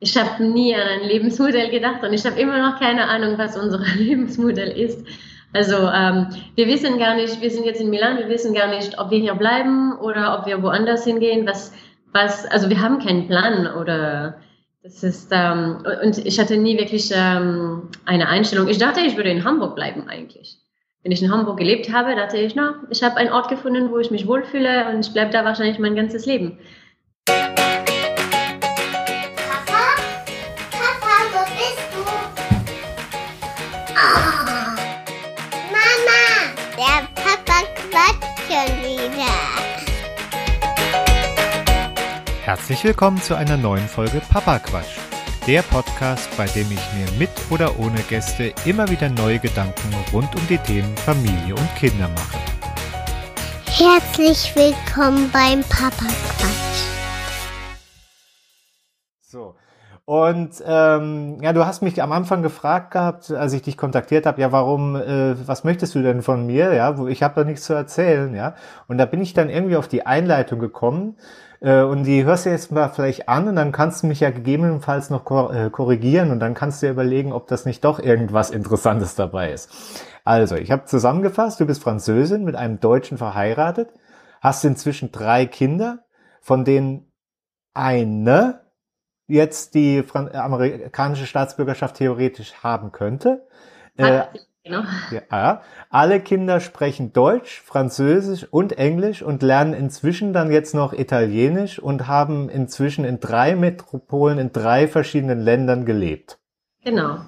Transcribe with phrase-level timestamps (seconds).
[0.00, 3.56] ich habe nie an ein Lebensmodell gedacht und ich habe immer noch keine Ahnung, was
[3.56, 5.06] unser Lebensmodell ist.
[5.52, 8.98] Also ähm, wir wissen gar nicht, wir sind jetzt in Milan, wir wissen gar nicht,
[8.98, 11.46] ob wir hier bleiben oder ob wir woanders hingehen.
[11.46, 11.72] Was,
[12.12, 14.40] was, also wir haben keinen Plan oder
[14.82, 18.68] das ist ähm, und ich hatte nie wirklich ähm, eine Einstellung.
[18.68, 20.56] Ich dachte, ich würde in Hamburg bleiben eigentlich.
[21.02, 23.98] Wenn ich in Hamburg gelebt habe, dachte ich, na, ich habe einen Ort gefunden, wo
[23.98, 26.58] ich mich wohlfühle und ich bleibe da wahrscheinlich mein ganzes Leben.
[42.50, 44.98] Herzlich willkommen zu einer neuen Folge Papa Quatsch.
[45.46, 50.34] Der Podcast, bei dem ich mir mit oder ohne Gäste immer wieder neue Gedanken rund
[50.34, 52.38] um die Themen Familie und Kinder mache.
[53.66, 56.59] Herzlich willkommen beim Papa Quatsch.
[60.10, 64.40] Und ähm, ja, du hast mich am Anfang gefragt gehabt, als ich dich kontaktiert habe,
[64.40, 66.74] ja, warum, äh, was möchtest du denn von mir?
[66.74, 68.56] Ja, ich habe da nichts zu erzählen, ja.
[68.88, 71.14] Und da bin ich dann irgendwie auf die Einleitung gekommen,
[71.60, 74.30] äh, und die hörst du jetzt mal vielleicht an und dann kannst du mich ja
[74.30, 78.50] gegebenenfalls noch äh, korrigieren und dann kannst du dir überlegen, ob das nicht doch irgendwas
[78.50, 79.70] Interessantes dabei ist.
[80.24, 83.90] Also, ich habe zusammengefasst, du bist Französin mit einem Deutschen verheiratet,
[84.40, 86.00] hast inzwischen drei Kinder,
[86.40, 87.12] von denen
[87.74, 88.62] eine
[89.30, 93.46] jetzt die amerikanische Staatsbürgerschaft theoretisch haben könnte.
[93.96, 94.22] Äh,
[94.64, 94.82] Genau.
[95.30, 101.78] Ja, alle Kinder sprechen Deutsch, Französisch und Englisch und lernen inzwischen dann jetzt noch Italienisch
[101.78, 106.38] und haben inzwischen in drei Metropolen in drei verschiedenen Ländern gelebt.
[106.84, 107.20] Genau.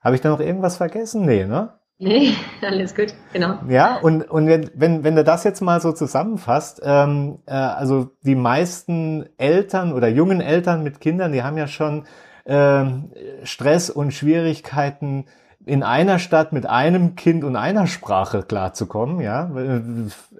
[0.00, 1.24] Habe ich da noch irgendwas vergessen?
[1.24, 1.78] Nee, ne?
[1.98, 3.58] Nee, alles gut, genau.
[3.68, 8.34] Ja, und, und wenn, wenn, du das jetzt mal so zusammenfasst, ähm, äh, also die
[8.34, 12.04] meisten Eltern oder jungen Eltern mit Kindern, die haben ja schon
[12.46, 13.12] ähm,
[13.44, 15.26] Stress und Schwierigkeiten,
[15.66, 19.50] in einer Stadt mit einem Kind und einer Sprache klarzukommen, ja.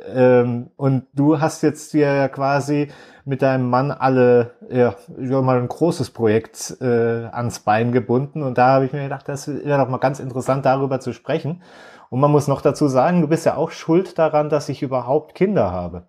[0.06, 2.88] Ähm, und du hast jetzt hier quasi
[3.24, 4.94] mit deinem Mann alle, ja,
[5.40, 6.84] mal ein großes Projekt äh,
[7.32, 8.42] ans Bein gebunden.
[8.42, 11.62] Und da habe ich mir gedacht, das wäre doch mal ganz interessant, darüber zu sprechen.
[12.10, 15.34] Und man muss noch dazu sagen, du bist ja auch schuld daran, dass ich überhaupt
[15.34, 16.06] Kinder habe.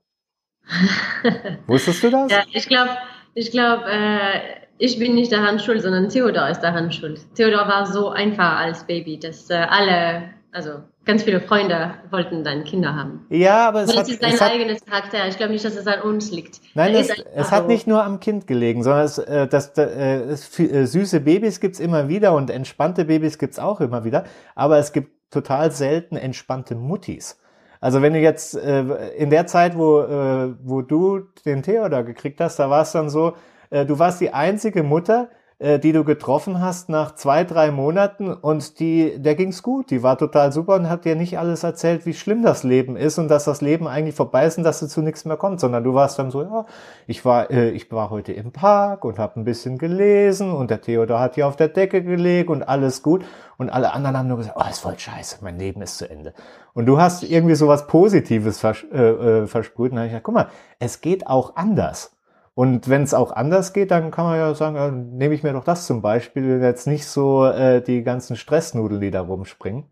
[1.68, 2.32] Wusstest du das?
[2.32, 2.92] Ja, ich glaube,
[3.34, 4.40] ich glaube, äh,
[4.78, 7.22] ich bin nicht daran schuld, sondern Theodor ist daran schuld.
[7.36, 12.64] Theodor war so einfach als Baby, dass äh, alle, also ganz viele Freunde wollten dann
[12.64, 13.26] Kinder haben.
[13.30, 15.28] Ja, aber es hat, ist sein es hat, eigenes Charakter.
[15.28, 16.62] Ich glaube nicht, dass es an uns liegt.
[16.76, 20.58] Nein, es, es hat nicht nur am Kind gelegen, sondern es, äh, das, äh, es,
[20.58, 24.24] äh, süße Babys gibt's immer wieder und entspannte Babys gibt's auch immer wieder.
[24.56, 27.38] Aber es gibt total selten entspannte Muttis.
[27.82, 32.40] Also wenn du jetzt äh, in der Zeit, wo, äh, wo du den Theodor gekriegt
[32.40, 33.34] hast, da war es dann so,
[33.72, 38.34] äh, du warst die einzige Mutter, äh, die du getroffen hast nach zwei, drei Monaten
[38.34, 39.90] und die, der ging's gut.
[39.90, 43.18] Die war total super und hat dir nicht alles erzählt, wie schlimm das Leben ist
[43.18, 45.86] und dass das Leben eigentlich vorbei ist und dass du zu nichts mehr kommt, sondern
[45.86, 46.66] du warst dann so, ja,
[47.08, 50.82] ich war, äh, ich war heute im Park und habe ein bisschen gelesen und der
[50.82, 53.24] Theodor hat hier auf der Decke gelegt und alles gut
[53.58, 56.34] und alle anderen haben nur gesagt, oh, ist voll scheiße, mein Leben ist zu Ende.
[56.74, 60.12] Und du hast irgendwie so was Positives vers äh, äh, versprüht und dann habe ich
[60.12, 60.50] gesagt, guck mal,
[60.80, 62.15] es geht auch anders.
[62.56, 65.52] Und wenn es auch anders geht, dann kann man ja sagen, ja, nehme ich mir
[65.52, 69.84] doch das zum Beispiel, jetzt nicht so äh, die ganzen Stressnudeln, die da rumspringen.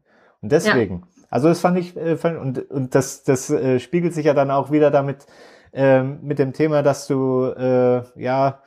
[0.42, 1.26] Und deswegen, ja.
[1.30, 4.50] also das fand ich, äh, fand, und, und das, das äh, spiegelt sich ja dann
[4.50, 5.26] auch wieder damit,
[5.74, 8.62] äh, mit dem Thema, dass du äh, ja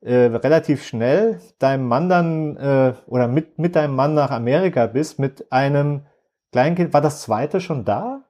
[0.00, 5.18] äh, relativ schnell deinem Mann dann äh, oder mit, mit deinem Mann nach Amerika bist,
[5.18, 6.06] mit einem
[6.52, 6.92] Kleinkind.
[6.92, 8.22] War das zweite schon da?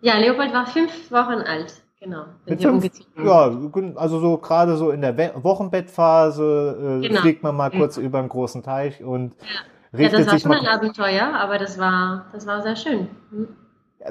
[0.00, 1.82] Ja, Leopold war fünf Wochen alt.
[2.00, 2.26] Genau.
[2.46, 2.88] Mit fünf,
[3.24, 3.52] ja,
[3.96, 7.20] also so gerade so in der Wochenbettphase äh, genau.
[7.22, 8.02] fliegt man mal kurz ja.
[8.02, 9.98] über einen großen Teich und ja.
[9.98, 13.08] richtet ja, das war schon ein Abenteuer, aber das war, das war sehr schön.
[13.30, 13.48] Hm.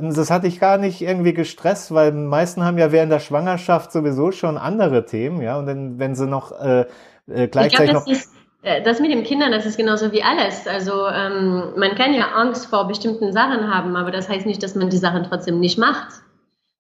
[0.02, 3.94] Das hatte ich gar nicht irgendwie gestresst, weil die meisten haben ja während der Schwangerschaft
[3.94, 6.82] sowieso schon andere Themen, ja, und dann, wenn sie noch äh,
[7.30, 8.08] äh gleichzeitig glaub, das noch.
[8.08, 8.34] Ist,
[8.64, 10.68] äh, das mit den Kindern, das ist genauso wie alles.
[10.68, 14.76] Also ähm, man kann ja Angst vor bestimmten Sachen haben, aber das heißt nicht, dass
[14.76, 16.22] man die Sachen trotzdem nicht macht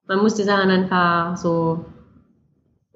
[0.07, 1.86] man muss die Sachen einfach so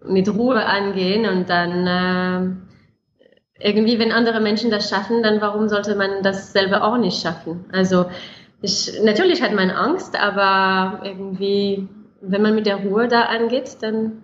[0.03, 5.95] mit Ruhe angehen und dann äh, irgendwie, wenn andere Menschen das schaffen, dann warum sollte
[5.95, 7.65] man das selber auch nicht schaffen?
[7.71, 8.05] Also
[8.61, 11.87] ich, natürlich hat man Angst, aber irgendwie,
[12.21, 14.23] wenn man mit der Ruhe da angeht, dann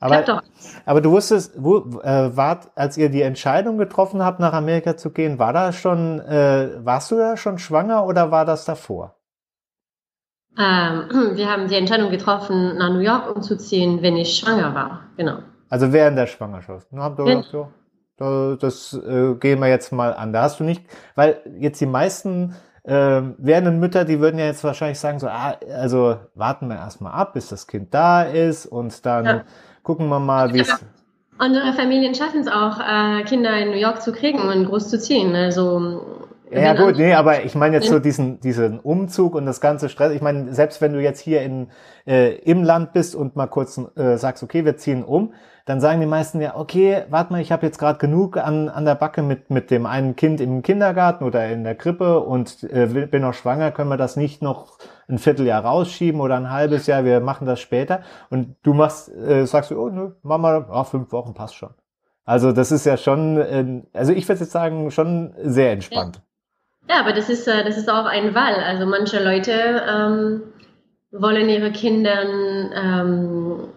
[0.00, 0.42] aber, doch.
[0.86, 5.10] aber du wusstest, wo, äh, wart, als ihr die Entscheidung getroffen habt, nach Amerika zu
[5.10, 9.17] gehen, war da schon, äh, warst du da schon schwanger oder war das davor?
[10.56, 15.00] Ähm, wir haben die Entscheidung getroffen, nach New York umzuziehen, wenn ich schwanger war.
[15.16, 15.38] Genau.
[15.68, 16.86] Also während der Schwangerschaft.
[16.90, 17.44] Wenn,
[18.56, 20.32] das äh, gehen wir jetzt mal an.
[20.32, 20.84] Da hast du nicht,
[21.14, 25.56] weil jetzt die meisten äh, werdenden Mütter, die würden ja jetzt wahrscheinlich sagen, so, ah,
[25.76, 29.44] also warten wir erstmal ab, bis das Kind da ist und dann ja.
[29.82, 30.84] gucken wir mal, wie es.
[31.36, 34.98] Andere Familien schaffen es auch, äh, Kinder in New York zu kriegen und groß zu
[34.98, 35.36] ziehen.
[35.36, 36.17] Also
[36.50, 40.12] ja gut, nee, aber ich meine jetzt so diesen, diesen Umzug und das ganze Stress.
[40.12, 41.68] Ich meine, selbst wenn du jetzt hier in,
[42.06, 45.32] äh, im Land bist und mal kurz äh, sagst, okay, wir ziehen um,
[45.64, 48.86] dann sagen die meisten ja, okay, warte mal, ich habe jetzt gerade genug an, an
[48.86, 52.86] der Backe mit, mit dem einen Kind im Kindergarten oder in der Krippe und äh,
[52.86, 54.78] bin noch schwanger, können wir das nicht noch
[55.08, 58.00] ein Vierteljahr rausschieben oder ein halbes Jahr, wir machen das später.
[58.30, 61.74] Und du machst, äh, sagst du, oh, nö, mach mal, oh, fünf Wochen passt schon.
[62.24, 66.16] Also das ist ja schon, äh, also ich würde jetzt sagen, schon sehr entspannt.
[66.16, 66.22] Ja,
[66.96, 68.54] aber das ist, äh, das ist auch ein Wahl.
[68.54, 70.42] Also manche Leute ähm,
[71.10, 73.68] wollen ihre Kinder ähm,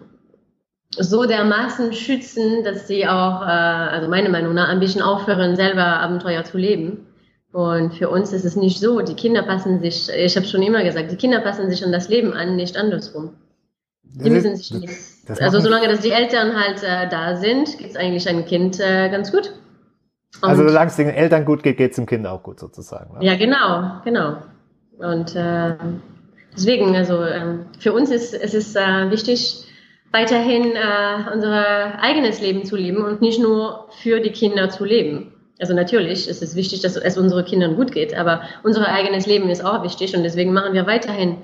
[0.98, 5.84] so dermaßen schützen, dass sie auch, äh, also meiner Meinung nach, ein bisschen aufhören, selber
[5.84, 7.06] Abenteuer zu leben.
[7.52, 9.00] Und für uns ist es nicht so.
[9.00, 12.08] Die Kinder passen sich, ich habe schon immer gesagt, die Kinder passen sich an das
[12.08, 13.34] Leben an, nicht andersrum.
[14.04, 14.92] Die müssen sich nicht.
[15.40, 19.08] Also solange dass die Eltern halt äh, da sind, geht es eigentlich ein Kind äh,
[19.08, 19.52] ganz gut.
[20.40, 23.18] Und also solange es den Eltern gut geht, geht es dem Kind auch gut sozusagen.
[23.18, 23.24] Ne?
[23.24, 24.38] Ja, genau, genau.
[24.98, 25.74] Und äh,
[26.54, 29.66] deswegen, also äh, für uns ist es ist äh, wichtig,
[30.10, 35.32] weiterhin äh, unser eigenes Leben zu leben und nicht nur für die Kinder zu leben.
[35.60, 39.48] Also natürlich ist es wichtig, dass es unseren Kindern gut geht, aber unser eigenes Leben
[39.48, 41.38] ist auch wichtig und deswegen machen wir weiterhin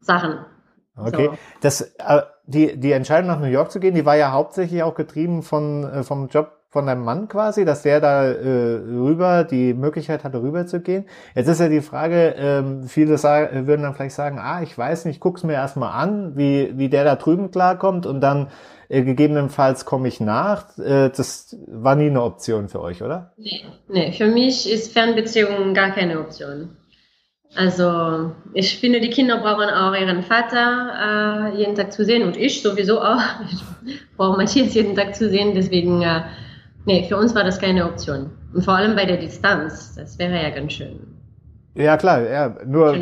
[0.00, 0.38] Sachen.
[0.96, 1.38] Okay, so.
[1.60, 4.94] das, äh, die, die Entscheidung nach New York zu gehen, die war ja hauptsächlich auch
[4.94, 9.72] getrieben von, äh, vom Job von deinem Mann quasi, dass der da äh, rüber die
[9.72, 11.06] Möglichkeit hatte, rüber zu gehen.
[11.34, 15.06] Jetzt ist ja die Frage, ähm, viele sagen, würden dann vielleicht sagen, ah, ich weiß
[15.06, 18.48] nicht, guck's mir erstmal an, wie, wie der da drüben klarkommt und dann
[18.90, 20.76] äh, gegebenenfalls komme ich nach.
[20.76, 23.32] Äh, das war nie eine Option für euch, oder?
[23.38, 26.76] Nee, nee, für mich ist Fernbeziehung gar keine Option.
[27.54, 32.36] Also ich finde, die Kinder brauchen auch ihren Vater äh, jeden Tag zu sehen und
[32.36, 33.22] ich sowieso auch.
[33.86, 36.22] Ich brauche Matthias jeden Tag zu sehen, deswegen äh,
[36.86, 38.30] Nee, für uns war das keine Option.
[38.54, 39.94] Und vor allem bei der Distanz.
[39.96, 40.98] Das wäre ja ganz schön.
[41.74, 42.96] Ja, klar, ja, nur.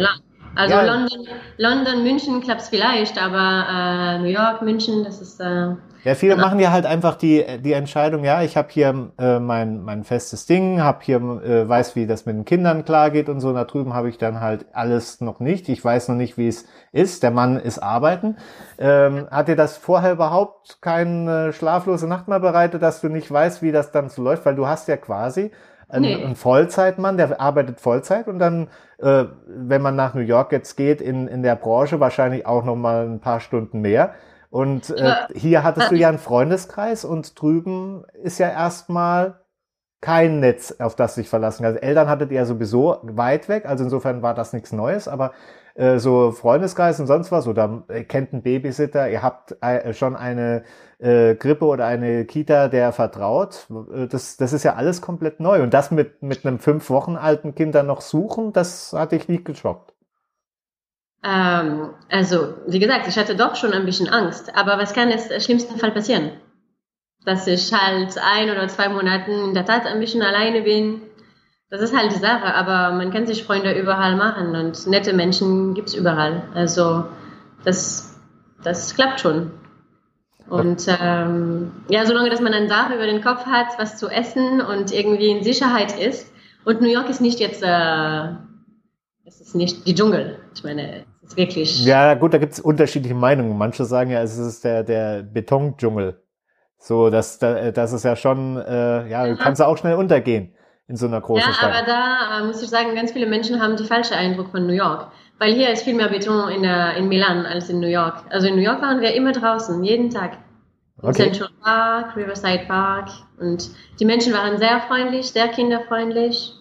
[0.57, 0.83] Also ja.
[0.83, 1.29] London,
[1.59, 5.41] London, München klappt es vielleicht, aber äh, New York, München, das ist.
[5.41, 9.39] Äh, ja, viele machen ja halt einfach die, die Entscheidung, ja, ich habe hier äh,
[9.39, 13.41] mein, mein festes Ding, habe hier, äh, weiß, wie das mit den Kindern klargeht und
[13.41, 13.55] so.
[13.55, 15.69] Da drüben habe ich dann halt alles noch nicht.
[15.71, 17.23] Ich weiß noch nicht, wie es ist.
[17.23, 18.37] Der Mann ist arbeiten.
[18.79, 23.63] Ähm, hat dir das vorher überhaupt keine schlaflose Nacht mehr bereitet, dass du nicht weißt,
[23.63, 24.45] wie das dann so läuft?
[24.45, 25.53] Weil du hast ja quasi
[25.89, 26.23] ein, nee.
[26.23, 28.69] ein Vollzeitmann, der arbeitet Vollzeit und dann,
[28.99, 32.77] äh, wenn man nach New York jetzt geht, in, in der Branche wahrscheinlich auch noch
[32.77, 34.15] mal ein paar Stunden mehr.
[34.55, 39.41] Und äh, hier hattest du ja einen Freundeskreis und drüben ist ja erstmal
[40.01, 41.65] kein Netz, auf das sich verlassen.
[41.65, 45.33] Also Eltern hattet ihr ja sowieso weit weg, also insofern war das nichts Neues, aber
[45.75, 50.15] äh, so Freundeskreis und sonst was oder äh, kennt einen Babysitter, ihr habt äh, schon
[50.15, 50.63] eine
[51.01, 53.67] äh, Grippe oder eine Kita, der vertraut.
[53.93, 55.65] Äh, das, das ist ja alles komplett neu.
[55.65, 59.27] Und das mit, mit einem fünf Wochen alten Kind dann noch suchen, das hat dich
[59.27, 59.94] nicht geschockt.
[61.25, 64.55] Ähm, also, wie gesagt, ich hatte doch schon ein bisschen Angst.
[64.55, 66.33] Aber was kann jetzt im schlimmsten Fall passieren?
[67.25, 71.01] Dass ich halt ein oder zwei Monate in der Tat ein bisschen alleine bin.
[71.71, 72.55] Das ist halt die Sache.
[72.55, 76.43] Aber man kann sich Freunde überall machen und nette Menschen gibt es überall.
[76.55, 77.05] Also,
[77.65, 78.21] das,
[78.63, 79.51] das klappt schon.
[80.49, 84.61] Und ähm, ja, solange dass man ein Dach über den Kopf hat, was zu essen
[84.61, 86.31] und irgendwie in Sicherheit ist.
[86.67, 88.29] Und New York ist nicht jetzt, äh,
[89.25, 90.39] es ist nicht die Dschungel.
[90.55, 91.85] Ich meine, ist wirklich.
[91.85, 93.57] Ja, gut, da gibt es unterschiedliche Meinungen.
[93.57, 96.23] Manche sagen ja, es ist der, der Betondschungel.
[96.79, 100.55] So, das, das ist ja schon, äh, ja, du kannst ja auch schnell untergehen
[100.87, 101.73] in so einer großen ja, Stadt.
[101.73, 104.67] Ja, aber da äh, muss ich sagen, ganz viele Menschen haben die falsche Eindruck von
[104.67, 105.11] New York.
[105.39, 108.25] Weil hier ist viel mehr Beton in, äh, in Milan als in New York.
[108.31, 110.39] Also in New York waren wir immer draußen, jeden Tag.
[111.01, 111.25] Okay.
[111.25, 113.09] Central Park, Riverside Park.
[113.39, 116.53] Und die Menschen waren sehr freundlich, sehr kinderfreundlich.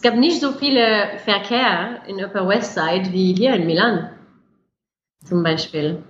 [0.00, 4.08] Es gab nicht so viele Verkehr in Upper West Side wie hier in Milan.
[5.22, 6.02] Zum Beispiel.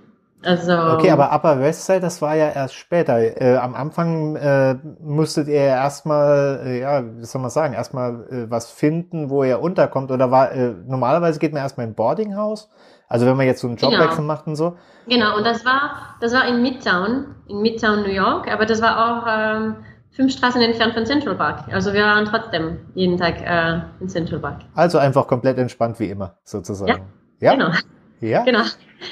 [0.45, 3.19] Also, okay, aber Upper West Side, das war ja erst später.
[3.19, 8.49] Äh, am Anfang äh, musstet ihr erstmal, äh, ja, wie soll man sagen, erstmal äh,
[8.49, 10.09] was finden, wo ihr unterkommt.
[10.09, 12.69] Oder war, äh, normalerweise geht man erstmal in Boardinghaus.
[13.09, 14.21] Also wenn man jetzt so einen Jobwechsel genau.
[14.21, 14.77] macht und so.
[15.05, 18.95] Genau, und das war, das war in Midtown, in Midtown, New York, aber das war
[18.97, 19.75] auch ähm,
[20.11, 21.71] fünf Straßen entfernt von Central Park.
[21.71, 24.61] Also wir waren trotzdem jeden Tag äh, in Central Park.
[24.75, 26.91] Also einfach komplett entspannt wie immer, sozusagen.
[27.39, 27.53] Ja, ja?
[27.53, 27.71] genau.
[28.19, 28.43] Ja.
[28.43, 28.63] Genau.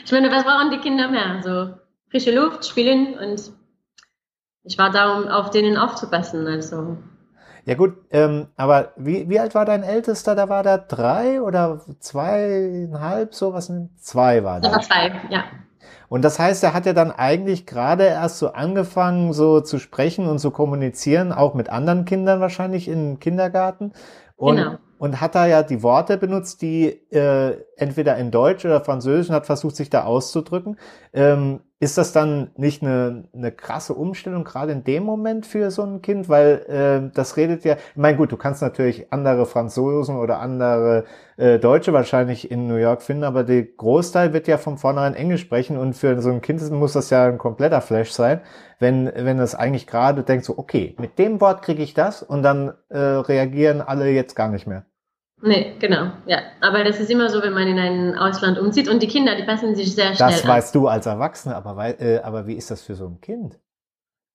[0.06, 1.42] Ich meine, was brauchen die Kinder mehr?
[1.42, 1.74] So
[2.12, 3.52] frische Luft, spielen und
[4.64, 6.46] ich war da, um auf denen aufzupassen.
[6.48, 6.98] Also.
[7.66, 10.36] Ja gut, ähm, aber wie, wie alt war dein Ältester?
[10.36, 13.72] Da war der drei oder zweieinhalb, sowas?
[13.98, 14.70] Zwei war der.
[14.70, 15.44] Da war zwei, ja.
[16.10, 20.28] Und das heißt, er hat ja dann eigentlich gerade erst so angefangen, so zu sprechen
[20.28, 23.94] und zu kommunizieren, auch mit anderen Kindern wahrscheinlich im Kindergarten.
[24.36, 24.78] Und, genau.
[24.98, 29.36] und hat da ja die Worte benutzt, die äh, entweder in Deutsch oder Französisch und
[29.36, 30.78] hat versucht, sich da auszudrücken.
[31.14, 35.84] Ähm, ist das dann nicht eine, eine krasse Umstellung, gerade in dem Moment für so
[35.84, 36.28] ein Kind?
[36.28, 41.06] Weil äh, das redet ja, ich meine, gut, du kannst natürlich andere Franzosen oder andere
[41.38, 45.42] äh, Deutsche wahrscheinlich in New York finden, aber der Großteil wird ja von vornherein Englisch
[45.42, 48.42] sprechen und für so ein Kind muss das ja ein kompletter Flash sein,
[48.80, 52.44] wenn, wenn es eigentlich gerade denkt, so, okay, mit dem Wort kriege ich das und
[52.44, 54.89] dann äh, reagieren alle jetzt gar nicht mehr.
[55.42, 56.40] Nee, genau, ja.
[56.60, 59.44] Aber das ist immer so, wenn man in ein Ausland umzieht und die Kinder, die
[59.44, 60.82] passen sich sehr schnell Das weißt an.
[60.82, 63.58] du als Erwachsene, aber, äh, aber wie ist das für so ein Kind?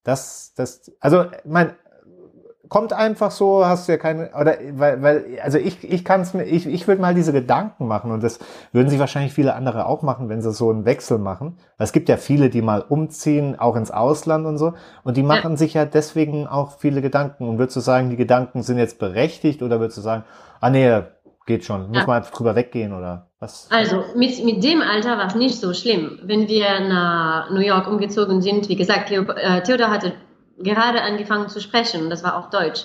[0.02, 1.76] Das, das, also, mein,
[2.68, 6.34] kommt einfach so, hast du ja keine, oder, weil, weil, also ich, ich kann es
[6.34, 8.38] mir, ich, ich würde mal diese Gedanken machen und das
[8.72, 11.58] würden sich wahrscheinlich viele andere auch machen, wenn sie so einen Wechsel machen.
[11.76, 15.22] Weil es gibt ja viele, die mal umziehen, auch ins Ausland und so, und die
[15.22, 15.56] machen ja.
[15.56, 17.48] sich ja deswegen auch viele Gedanken.
[17.48, 20.24] Und würdest du sagen, die Gedanken sind jetzt berechtigt oder würdest du sagen,
[20.60, 21.02] ah nee,
[21.46, 22.06] geht schon, muss ja.
[22.06, 23.68] man einfach drüber weggehen oder was?
[23.70, 26.18] Also mit, mit dem Alter war es nicht so schlimm.
[26.22, 30.14] Wenn wir nach New York umgezogen sind, wie gesagt, äh, Theodor hatte
[30.58, 32.84] gerade angefangen zu sprechen, das war auch Deutsch.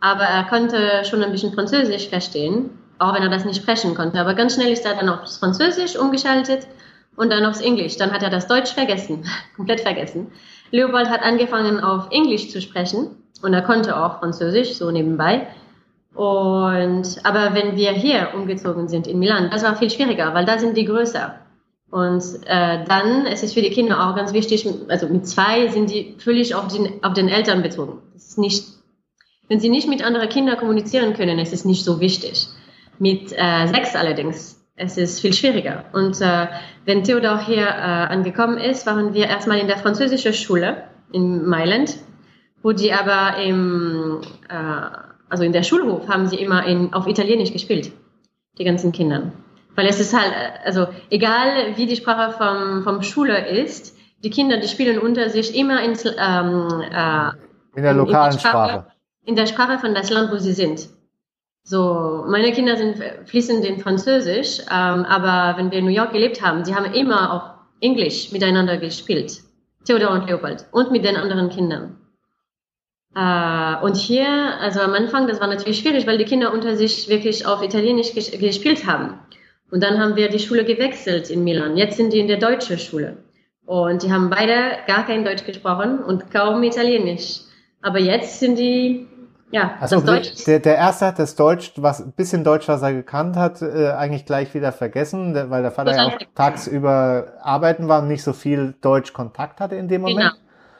[0.00, 4.18] Aber er konnte schon ein bisschen Französisch verstehen, auch wenn er das nicht sprechen konnte.
[4.18, 6.66] Aber ganz schnell ist er dann aufs Französisch umgeschaltet
[7.16, 7.96] und dann aufs Englisch.
[7.96, 9.24] Dann hat er das Deutsch vergessen,
[9.56, 10.32] komplett vergessen.
[10.70, 15.46] Leopold hat angefangen auf Englisch zu sprechen und er konnte auch Französisch, so nebenbei.
[16.14, 20.58] Und, aber wenn wir hier umgezogen sind in Milan, das war viel schwieriger, weil da
[20.58, 21.34] sind die größer.
[21.90, 26.14] Und äh, dann, es für die Kinder auch ganz wichtig, also mit zwei sind die
[26.18, 27.98] völlig auf den, auf den Eltern bezogen.
[28.12, 28.64] Das ist nicht,
[29.48, 32.46] wenn sie nicht mit anderen Kindern kommunizieren können, es ist nicht so wichtig.
[32.98, 35.84] Mit äh, sechs allerdings, es ist viel schwieriger.
[35.92, 36.46] Und äh,
[36.84, 41.96] wenn Theodor hier äh, angekommen ist, waren wir erstmal in der französischen Schule in Mailand,
[42.62, 47.52] wo die aber im äh, also in der Schulhof haben sie immer in, auf Italienisch
[47.52, 47.92] gespielt,
[48.58, 49.32] die ganzen Kinder.
[49.74, 50.32] Weil es ist halt,
[50.64, 55.56] also egal wie die Sprache vom, vom Schule ist, die Kinder, die spielen unter sich
[55.56, 57.30] immer ins, ähm, äh,
[57.76, 58.86] in der lokalen in Sprache, Sprache,
[59.24, 60.88] In der Sprache von das Land, wo sie sind.
[61.62, 66.42] So, meine Kinder sind fließend in Französisch, ähm, aber wenn wir in New York gelebt
[66.42, 67.50] haben, sie haben immer auch
[67.80, 69.40] Englisch miteinander gespielt.
[69.84, 70.66] Theodor und Leopold.
[70.72, 71.96] Und mit den anderen Kindern.
[73.14, 74.28] Äh, und hier,
[74.60, 78.14] also am Anfang, das war natürlich schwierig, weil die Kinder unter sich wirklich auf Italienisch
[78.14, 79.18] ges gespielt haben.
[79.70, 81.76] Und dann haben wir die Schule gewechselt in Milan.
[81.76, 83.18] Jetzt sind die in der deutschen Schule.
[83.66, 87.42] Und die haben beide gar kein Deutsch gesprochen und kaum Italienisch.
[87.82, 89.06] Aber jetzt sind die,
[89.52, 93.36] ja, also der, der erste hat das Deutsch, was ein bisschen Deutsch, was er gekannt
[93.36, 98.08] hat, äh, eigentlich gleich wieder vergessen, weil der Vater ja auch tagsüber arbeiten war und
[98.08, 100.18] nicht so viel Deutsch Kontakt hatte in dem Moment.
[100.18, 100.30] Genau.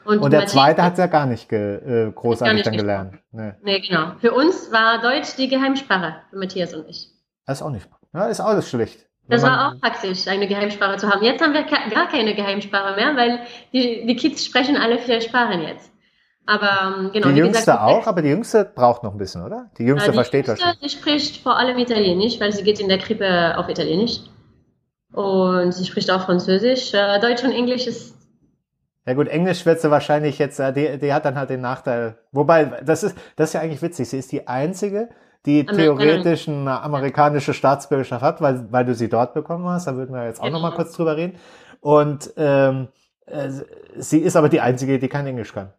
[0.03, 3.13] Und, und der zweite hat es ja gar nicht ge, äh, großartig nicht dann gelernt.
[3.31, 3.53] Nee.
[3.63, 4.13] nee, genau.
[4.19, 7.09] Für uns war Deutsch die Geheimsprache, für Matthias und ich.
[7.45, 7.87] Das ist auch nicht.
[8.13, 9.07] Ja, ist alles schlecht.
[9.27, 11.23] Das war auch praktisch, eine Geheimsprache zu haben.
[11.23, 13.39] Jetzt haben wir gar keine Geheimsprache mehr, weil
[13.71, 15.89] die, die Kids sprechen alle vier Sprachen jetzt.
[16.45, 17.29] Aber ähm, genau.
[17.29, 19.71] Die Jüngste gesagt, auch, aber die Jüngste braucht noch ein bisschen, oder?
[19.77, 20.89] Die Jüngste die versteht Jüngste, das schon.
[20.89, 24.19] Sie spricht vor allem Italienisch, weil sie geht in der Krippe auf Italienisch.
[25.13, 26.93] Und sie spricht auch Französisch.
[26.93, 28.15] Äh, Deutsch und Englisch ist
[29.05, 32.19] ja gut, Englisch wird sie wahrscheinlich jetzt, äh, die, die hat dann halt den Nachteil.
[32.31, 34.09] Wobei, das ist, das ist ja eigentlich witzig.
[34.09, 35.09] Sie ist die einzige,
[35.45, 39.87] die theoretisch eine amerikanische Staatsbürgerschaft hat, weil, weil du sie dort bekommen hast.
[39.87, 40.59] Da würden wir jetzt auch genau.
[40.59, 41.37] nochmal kurz drüber reden.
[41.79, 42.89] Und ähm,
[43.25, 43.49] äh,
[43.97, 45.73] sie ist aber die einzige, die kein Englisch kann.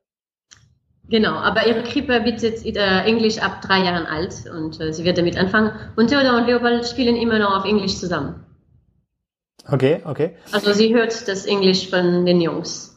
[1.08, 5.04] Genau, aber ihre Krippe wird jetzt äh, Englisch ab drei Jahren alt und äh, sie
[5.04, 5.72] wird damit anfangen.
[5.96, 8.44] Und Theodor und Leopold spielen immer noch auf Englisch zusammen.
[9.68, 10.36] Okay, okay.
[10.52, 12.91] Also sie hört das Englisch von den Jungs.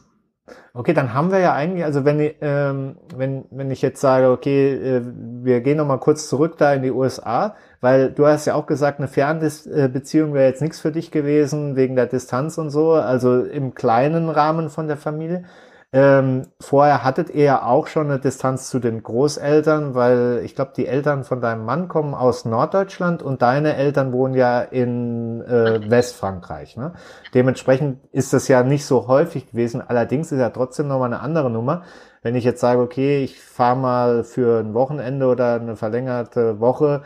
[0.78, 4.74] Okay, dann haben wir ja eigentlich, also wenn, ähm, wenn, wenn ich jetzt sage, okay,
[4.74, 5.02] äh,
[5.42, 8.98] wir gehen nochmal kurz zurück da in die USA, weil du hast ja auch gesagt,
[8.98, 13.74] eine Fernbeziehung wäre jetzt nichts für dich gewesen, wegen der Distanz und so, also im
[13.74, 15.44] kleinen Rahmen von der Familie.
[15.92, 20.72] Ähm, vorher hattet ihr ja auch schon eine Distanz zu den Großeltern, weil ich glaube,
[20.76, 25.88] die Eltern von deinem Mann kommen aus Norddeutschland und deine Eltern wohnen ja in äh,
[25.88, 26.76] Westfrankreich.
[26.76, 26.94] Ne?
[27.34, 29.80] Dementsprechend ist das ja nicht so häufig gewesen.
[29.80, 31.82] Allerdings ist ja trotzdem nochmal eine andere Nummer,
[32.22, 37.02] wenn ich jetzt sage, okay, ich fahre mal für ein Wochenende oder eine verlängerte Woche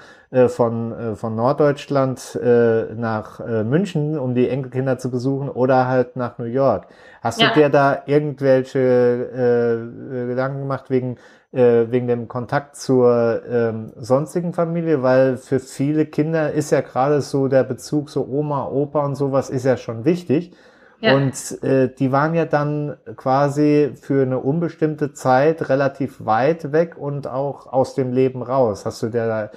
[0.49, 6.16] von, äh, von Norddeutschland äh, nach äh, München, um die Enkelkinder zu besuchen oder halt
[6.16, 6.87] nach New York.
[7.20, 7.49] Hast ja.
[7.49, 11.16] du dir da irgendwelche äh, Gedanken gemacht wegen
[11.52, 17.20] äh, wegen dem Kontakt zur ähm, sonstigen Familie, weil für viele Kinder ist ja gerade
[17.22, 20.52] so der Bezug so Oma, Opa und sowas ist ja schon wichtig.
[21.00, 21.16] Ja.
[21.16, 27.26] Und äh, die waren ja dann quasi für eine unbestimmte Zeit relativ weit weg und
[27.26, 28.84] auch aus dem Leben raus.
[28.84, 29.50] Hast du der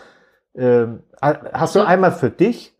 [0.53, 0.85] äh,
[1.21, 2.73] hast du einmal für dich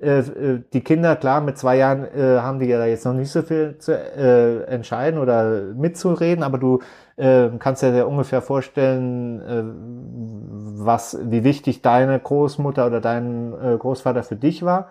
[0.00, 3.30] äh, äh, die Kinder, klar, mit zwei Jahren äh, haben die ja jetzt noch nicht
[3.30, 6.80] so viel zu äh, entscheiden oder mitzureden, aber du
[7.16, 13.76] äh, kannst dir ja ungefähr vorstellen, äh, was, wie wichtig deine Großmutter oder dein äh,
[13.76, 14.90] Großvater für dich war.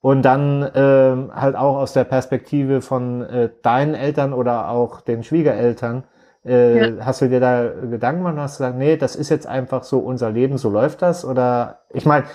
[0.00, 5.24] Und dann äh, halt auch aus der Perspektive von äh, deinen Eltern oder auch den
[5.24, 6.04] Schwiegereltern,
[6.46, 7.04] äh, ja.
[7.04, 9.98] hast du dir da Gedanken gemacht und hast gesagt, nee, das ist jetzt einfach so
[9.98, 11.24] unser Leben, so läuft das?
[11.24, 12.26] Oder ich meine,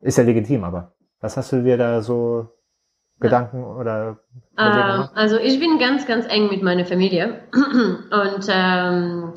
[0.00, 2.48] ist ja legitim, aber was hast du dir da so
[3.22, 4.18] Gedanken oder
[4.58, 4.62] äh,
[5.14, 7.40] Also ich bin ganz, ganz eng mit meiner Familie.
[7.54, 9.34] Und ähm,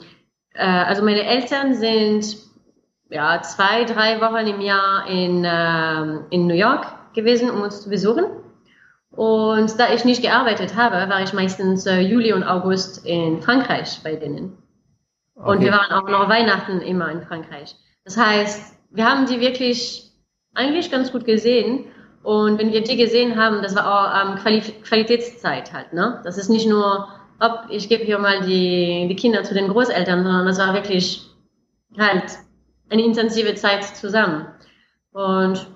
[0.53, 2.37] äh, also meine Eltern sind
[3.09, 7.89] ja zwei, drei Wochen im Jahr in, äh, in New York gewesen, um uns zu
[7.89, 8.25] besuchen.
[9.15, 13.99] Und da ich nicht gearbeitet habe, war ich meistens äh, Juli und August in Frankreich
[14.03, 14.57] bei denen.
[15.35, 15.49] Okay.
[15.49, 17.75] Und wir waren auch noch Weihnachten immer in Frankreich.
[18.03, 20.11] Das heißt, wir haben die wirklich
[20.53, 21.85] eigentlich ganz gut gesehen.
[22.23, 25.93] Und wenn wir die gesehen haben, das war auch ähm, Quali Qualitätszeit halt.
[25.93, 26.21] Ne?
[26.23, 27.07] Das ist nicht nur,
[27.39, 31.29] ob ich gebe hier mal die, die Kinder zu den Großeltern, sondern das war wirklich
[31.97, 32.23] halt
[32.89, 34.47] eine intensive Zeit zusammen.
[35.11, 35.67] Und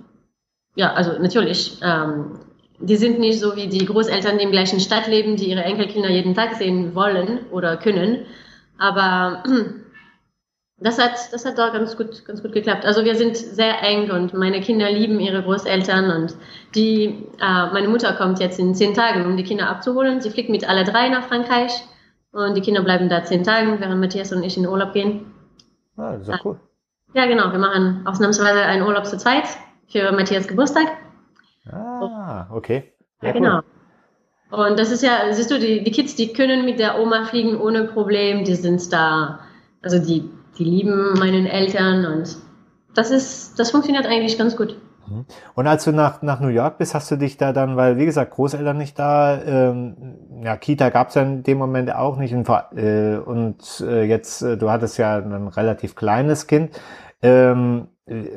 [0.75, 2.39] ja, also natürlich, ähm,
[2.81, 6.09] die sind nicht so wie die Großeltern, die im gleichen Stadt leben, die ihre Enkelkinder
[6.09, 8.25] jeden Tag sehen wollen oder können.
[8.77, 9.43] Aber
[10.77, 12.85] das hat, das hat da ganz gut, ganz gut geklappt.
[12.85, 16.35] Also wir sind sehr eng und meine Kinder lieben ihre Großeltern und
[16.73, 20.21] die, äh, meine Mutter kommt jetzt in zehn Tagen, um die Kinder abzuholen.
[20.21, 21.83] Sie fliegt mit alle drei nach Frankreich
[22.31, 25.25] und die Kinder bleiben da zehn Tagen, während Matthias und ich in Urlaub gehen.
[25.97, 26.59] Ah, das ist ja cool.
[27.13, 27.51] Ja, genau.
[27.51, 29.45] Wir machen ausnahmsweise einen Urlaub zu zweit
[29.87, 30.87] für Matthias Geburtstag.
[31.71, 32.93] Ah, okay.
[33.21, 33.59] Ja, ja genau.
[34.51, 37.59] Und das ist ja, siehst du, die, die Kids, die können mit der Oma fliegen
[37.59, 38.43] ohne Problem.
[38.45, 39.39] Die sind da,
[39.81, 40.29] also die
[40.59, 42.37] die lieben meinen Eltern und
[42.93, 44.77] das ist, das funktioniert eigentlich ganz gut.
[45.07, 45.25] Mhm.
[45.55, 48.05] Und als du nach, nach New York bist, hast du dich da dann, weil wie
[48.05, 52.33] gesagt, Großeltern nicht da, ähm, ja, Kita gab es ja in dem Moment auch nicht
[52.33, 56.79] und, äh, und äh, jetzt, äh, du hattest ja ein relativ kleines Kind.
[57.21, 57.87] Ähm,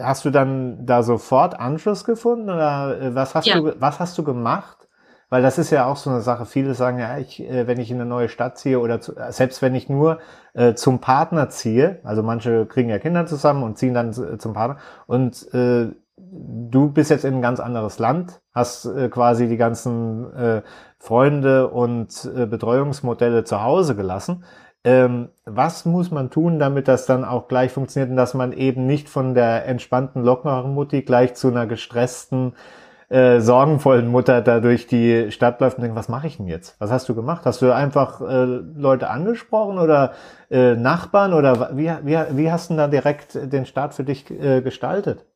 [0.01, 3.61] hast du dann da sofort Anschluss gefunden oder äh, was hast ja.
[3.61, 4.89] du, was hast du gemacht?
[5.29, 6.45] Weil das ist ja auch so eine Sache.
[6.45, 9.63] Viele sagen ja, ich, äh, wenn ich in eine neue Stadt ziehe oder zu, selbst
[9.63, 10.19] wenn ich nur
[10.53, 14.53] äh, zum Partner ziehe, also manche kriegen ja Kinder zusammen und ziehen dann äh, zum
[14.53, 19.57] Partner und äh, du bist jetzt in ein ganz anderes Land, hast äh, quasi die
[19.57, 20.63] ganzen äh,
[20.99, 24.45] Freunde und äh, Betreuungsmodelle zu Hause gelassen.
[24.85, 28.87] Ähm, was muss man tun, damit das dann auch gleich funktioniert und dass man eben
[28.87, 32.55] nicht von der entspannten, lockeren Mutti gleich zu einer gestressten,
[33.09, 36.77] äh, sorgenvollen Mutter da durch die Stadt läuft und denkt, was mache ich denn jetzt?
[36.81, 37.43] Was hast du gemacht?
[37.45, 40.13] Hast du einfach äh, Leute angesprochen oder
[40.51, 44.63] äh, Nachbarn oder wie, wie, wie hast du da direkt den Start für dich äh,
[44.63, 45.27] gestaltet?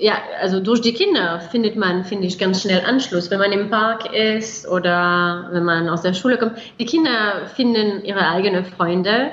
[0.00, 3.30] Ja, also durch die Kinder findet man, finde ich, ganz schnell Anschluss.
[3.30, 6.54] Wenn man im Park ist oder wenn man aus der Schule kommt.
[6.78, 9.30] Die Kinder finden ihre eigenen Freunde.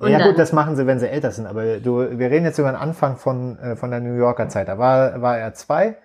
[0.00, 1.46] ja gut, das machen sie, wenn sie älter sind.
[1.46, 4.68] Aber du, wir reden jetzt über den Anfang von, äh, von der New Yorker Zeit.
[4.68, 5.98] Da war, war er zwei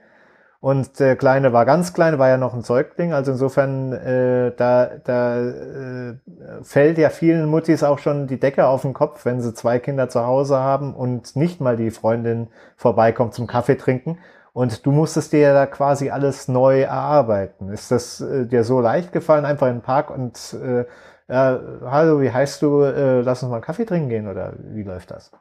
[0.66, 3.14] und der Kleine war ganz klein, war ja noch ein Säugling.
[3.14, 6.16] Also insofern, äh, da, da äh,
[6.64, 10.10] fällt ja vielen Muttis auch schon die Decke auf den Kopf, wenn sie zwei Kinder
[10.10, 12.48] zu Hause haben und nicht mal die Freundin
[12.78, 14.18] vorbeikommt zum Kaffee trinken.
[14.54, 17.70] Und du musstest dir ja da quasi alles neu erarbeiten.
[17.70, 20.86] Ist das äh, dir so leicht gefallen, einfach in den Park und äh,
[21.32, 22.82] ja, hallo, wie heißt du?
[22.82, 25.32] Äh, lass uns mal einen Kaffee trinken gehen oder wie läuft das?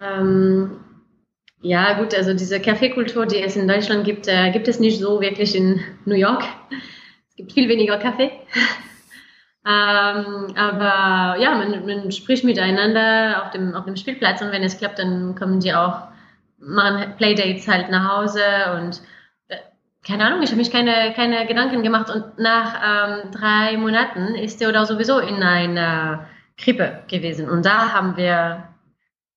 [0.00, 0.91] Ähm,
[1.62, 5.20] ja, gut, also diese Kaffeekultur, die es in Deutschland gibt, äh, gibt es nicht so
[5.20, 6.42] wirklich in New York.
[7.30, 8.32] Es gibt viel weniger Kaffee.
[9.64, 14.76] ähm, aber ja, man, man, spricht miteinander auf dem, auf dem Spielplatz und wenn es
[14.76, 16.08] klappt, dann kommen die auch,
[16.58, 18.42] machen Playdates halt nach Hause
[18.76, 19.00] und
[19.46, 19.56] äh,
[20.04, 24.64] keine Ahnung, ich habe mich keine, keine Gedanken gemacht und nach ähm, drei Monaten ist
[24.66, 28.71] oder sowieso in einer Krippe gewesen und da haben wir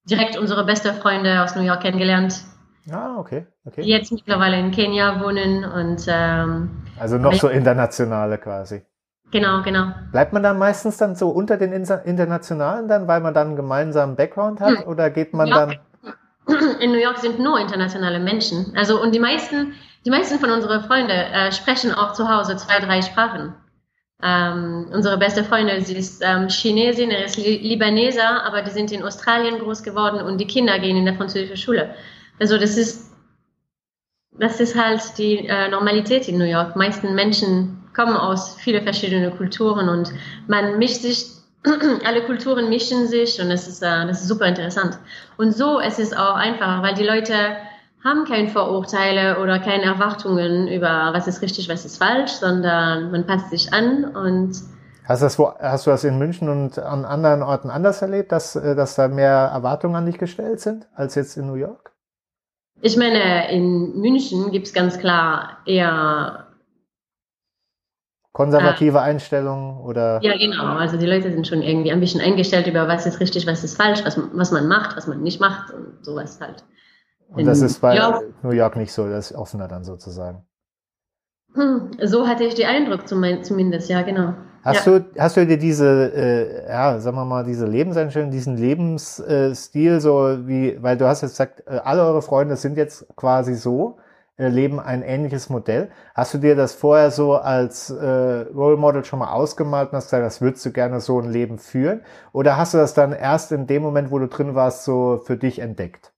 [0.10, 2.44] direkt unsere beste Freunde aus New York kennengelernt.
[2.92, 3.48] Ah, okay.
[3.66, 3.82] okay.
[3.82, 8.84] Die jetzt mittlerweile in Kenia wohnen und ähm, also noch so internationale quasi.
[9.32, 9.88] Genau, genau.
[10.12, 14.16] Bleibt man dann meistens dann so unter den Internationalen dann, weil man dann einen gemeinsamen
[14.16, 14.80] Background hat?
[14.80, 14.88] Hm.
[14.88, 15.66] Oder geht man ja.
[15.66, 15.80] dann
[16.80, 18.74] in New York sind nur internationale Menschen.
[18.78, 19.74] Also und die meisten,
[20.06, 23.56] die meisten von unseren Freunden äh, sprechen auch zu Hause zwei, drei Sprachen.
[24.24, 29.04] Ähm, unsere beste Freundin, sie ist ähm, Chinesin, er ist Libaneser, aber die sind in
[29.04, 31.94] Australien groß geworden und die Kinder gehen in der französischen Schule.
[32.40, 33.12] Also das ist,
[34.32, 36.74] das ist halt die äh, Normalität in New York.
[36.74, 40.12] Die meisten Menschen kommen aus vielen verschiedenen Kulturen und
[40.48, 41.26] man mischt sich
[42.06, 44.98] alle Kulturen mischen sich und es ist, äh, das ist super interessant.
[45.38, 47.58] Und so es ist auch einfacher, weil die Leute
[48.06, 53.26] haben keine Vorurteile oder keine Erwartungen über was ist richtig, was ist falsch, sondern man
[53.26, 54.56] passt sich an und
[55.08, 58.56] Hast du, das, hast du das in München und an anderen Orten anders erlebt, dass,
[58.56, 61.92] äh, dass da mehr Erwartungen an dich gestellt sind als jetzt in New York?
[62.82, 66.48] Ich meine, in München gibt es ganz klar eher
[68.34, 69.04] konservative ah.
[69.04, 70.20] Einstellung oder?
[70.24, 70.76] Ja, genau.
[70.76, 73.78] Also die Leute sind schon irgendwie ein bisschen eingestellt über was ist richtig, was ist
[73.78, 76.64] falsch, was, was man macht, was man nicht macht und sowas halt.
[77.30, 80.46] Und das ist bei ja, New York nicht so, das ist offener dann sozusagen.
[81.54, 84.34] Hm, so hatte ich die Eindruck zumindest, ja, genau.
[84.64, 85.00] Hast, ja.
[85.00, 90.48] du, hast du dir diese, äh, ja, sagen wir mal, diese Lebenseinstellung, diesen Lebensstil, so
[90.48, 93.98] wie, weil du hast jetzt gesagt, äh, alle eure Freunde sind jetzt quasi so,
[94.38, 95.90] leben ein ähnliches Modell.
[96.14, 98.06] Hast du dir das vorher so als äh,
[98.54, 101.58] Role Model schon mal ausgemalt und hast gesagt, das würdest du gerne so ein Leben
[101.58, 102.02] führen?
[102.34, 105.38] Oder hast du das dann erst in dem Moment, wo du drin warst, so für
[105.38, 106.12] dich entdeckt?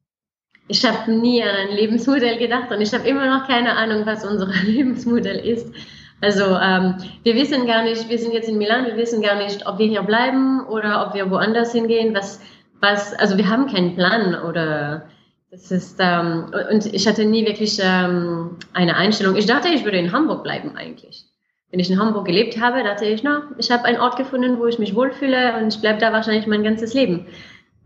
[0.68, 4.26] Ich habe nie an ein Lebensmodell gedacht und ich habe immer noch keine Ahnung, was
[4.26, 5.74] unser Lebensmodell ist.
[6.20, 9.68] Also ähm, wir wissen gar nicht, wir sind jetzt in Milan, wir wissen gar nicht,
[9.68, 12.16] ob wir hier bleiben oder ob wir woanders hingehen.
[12.16, 12.42] Was,
[12.82, 15.08] was, also wir haben keinen Plan oder
[15.52, 19.36] das ist, ähm, und ich hatte nie wirklich ähm, eine Einstellung.
[19.36, 21.26] Ich dachte, ich würde in Hamburg bleiben eigentlich.
[21.70, 24.66] Wenn ich in Hamburg gelebt habe, dachte ich, na, ich habe einen Ort gefunden, wo
[24.66, 27.28] ich mich wohlfühle und ich bleibe da wahrscheinlich mein ganzes Leben.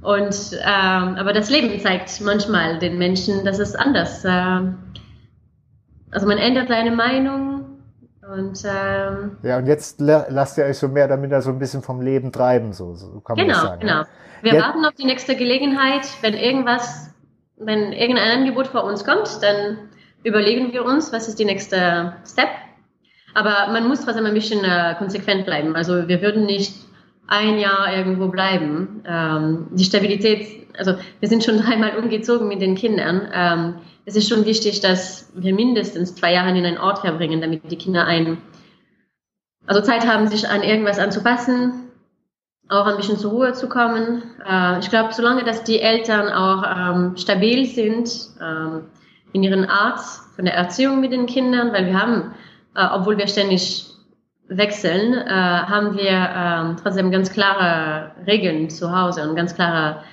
[0.01, 4.25] Und ähm, aber das Leben zeigt manchmal den Menschen, dass es anders.
[4.25, 4.29] Äh,
[6.11, 7.65] also man ändert seine Meinung
[8.35, 12.01] und ähm, ja und jetzt lasst ihr euch so mehr damit so ein bisschen vom
[12.01, 13.81] Leben treiben, so, so kann man genau, sagen.
[13.81, 14.07] Genau, genau.
[14.41, 17.11] Wir jetzt, warten auf die nächste Gelegenheit, wenn irgendwas
[17.63, 19.89] wenn irgendein Angebot vor uns kommt, dann
[20.23, 22.49] überlegen wir uns, was ist die nächste Step.
[23.33, 25.75] Aber man muss trotzdem ein bisschen äh, konsequent bleiben.
[25.75, 26.73] Also wir würden nicht
[27.31, 29.03] ein Jahr irgendwo bleiben.
[29.07, 33.29] Ähm, die Stabilität, also wir sind schon dreimal umgezogen mit den Kindern.
[33.33, 37.71] Ähm, es ist schon wichtig, dass wir mindestens zwei Jahre in einen Ort verbringen, damit
[37.71, 38.37] die Kinder ein,
[39.65, 41.91] also Zeit haben, sich an irgendwas anzupassen,
[42.67, 44.23] auch ein bisschen zur Ruhe zu kommen.
[44.45, 48.87] Äh, ich glaube, solange dass die Eltern auch ähm, stabil sind ähm,
[49.31, 50.01] in ihren Art
[50.35, 52.33] von der Erziehung mit den Kindern, weil wir haben,
[52.75, 53.90] äh, obwohl wir ständig
[54.57, 60.03] wechseln, äh, haben wir ähm, trotzdem ganz klare Regeln zu Hause und ganz klare,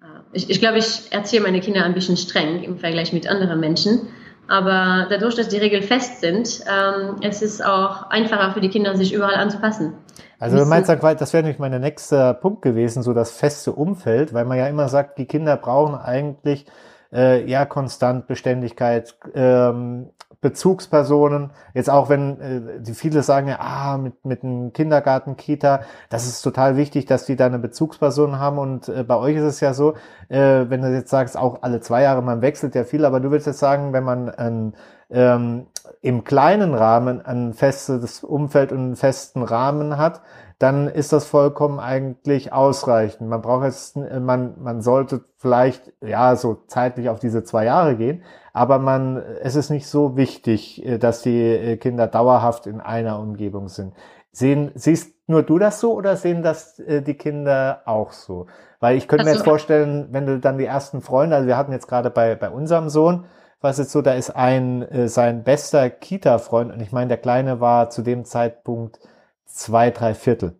[0.00, 3.60] äh, ich, ich glaube, ich erziehe meine Kinder ein bisschen streng im Vergleich mit anderen
[3.60, 4.08] Menschen.
[4.48, 8.96] Aber dadurch, dass die Regeln fest sind, ähm, es ist auch einfacher für die Kinder,
[8.96, 9.94] sich überall anzupassen.
[10.38, 14.44] Also du meinst, das wäre nämlich mein nächster Punkt gewesen, so das feste Umfeld, weil
[14.44, 16.66] man ja immer sagt, die Kinder brauchen eigentlich
[17.12, 20.10] äh, ja konstant Beständigkeit, ähm,
[20.42, 21.50] Bezugspersonen.
[21.72, 26.26] Jetzt auch wenn äh, die viele sagen ja, ah, mit mit einem Kindergarten, Kita, das
[26.26, 28.58] ist total wichtig, dass die da eine Bezugsperson haben.
[28.58, 29.94] Und äh, bei euch ist es ja so,
[30.28, 33.30] äh, wenn du jetzt sagst, auch alle zwei Jahre, man wechselt ja viel, aber du
[33.30, 34.74] willst jetzt sagen, wenn man ein
[35.12, 35.66] ähm,
[36.00, 40.22] im kleinen Rahmen ein festes Umfeld und einen festen Rahmen hat,
[40.58, 43.28] dann ist das vollkommen eigentlich ausreichend.
[43.28, 48.22] Man braucht jetzt, man, man sollte vielleicht, ja, so zeitlich auf diese zwei Jahre gehen,
[48.52, 53.18] aber man, es ist nicht so wichtig, äh, dass die äh, Kinder dauerhaft in einer
[53.18, 53.94] Umgebung sind.
[54.30, 58.46] Sehen, siehst nur du das so oder sehen das äh, die Kinder auch so?
[58.78, 61.56] Weil ich könnte also, mir jetzt vorstellen, wenn du dann die ersten Freunde, also wir
[61.56, 63.24] hatten jetzt gerade bei, bei unserem Sohn,
[63.62, 67.60] was jetzt so, da ist ein, äh, sein bester Kita-Freund, und ich meine, der Kleine
[67.60, 68.98] war zu dem Zeitpunkt
[69.46, 70.58] zwei, drei Viertel.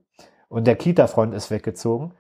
[0.49, 2.15] Und der Kita-Freund ist weggezogen.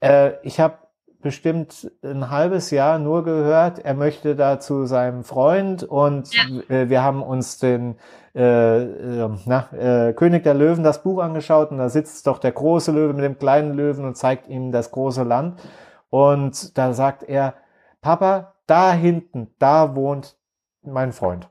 [0.00, 0.78] Äh, ich habe
[1.20, 6.42] bestimmt ein halbes Jahr nur gehört, er möchte da zu seinem Freund und ja.
[6.68, 7.96] äh, wir haben uns den
[8.36, 12.92] äh, äh, na, König der Löwen das Buch angeschaut und da sitzt doch der große
[12.92, 15.60] Löwe mit dem kleinen Löwen und zeigt ihm das große Land.
[16.08, 17.54] Und da sagt er,
[18.00, 20.36] Papa, da hinten, da wohnt
[20.82, 21.48] mein Freund.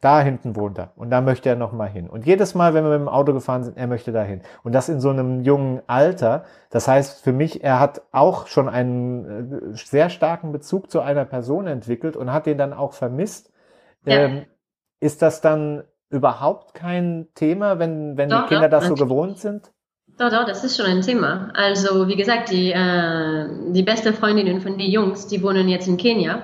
[0.00, 0.92] Da hinten wohnt er.
[0.94, 2.08] Und da möchte er nochmal hin.
[2.08, 4.42] Und jedes Mal, wenn wir mit dem Auto gefahren sind, er möchte da hin.
[4.62, 6.44] Und das in so einem jungen Alter.
[6.68, 11.24] Das heißt für mich, er hat auch schon einen äh, sehr starken Bezug zu einer
[11.24, 13.52] Person entwickelt und hat den dann auch vermisst.
[14.04, 14.18] Ja.
[14.18, 14.46] Ähm,
[15.00, 19.38] ist das dann überhaupt kein Thema, wenn, wenn doch, die Kinder doch, das so gewohnt
[19.38, 19.72] sind?
[20.20, 21.48] Doch, doch, das ist schon ein Thema.
[21.54, 25.96] Also, wie gesagt, die, äh, die beste Freundinnen von den Jungs, die wohnen jetzt in
[25.96, 26.42] Kenia.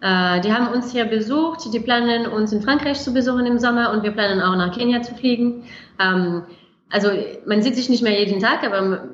[0.00, 3.92] Äh, die haben uns hier besucht, die planen uns in Frankreich zu besuchen im Sommer
[3.92, 5.64] und wir planen auch nach Kenia zu fliegen.
[5.98, 6.44] Ähm,
[6.88, 7.10] also,
[7.44, 9.10] man sieht sich nicht mehr jeden Tag, aber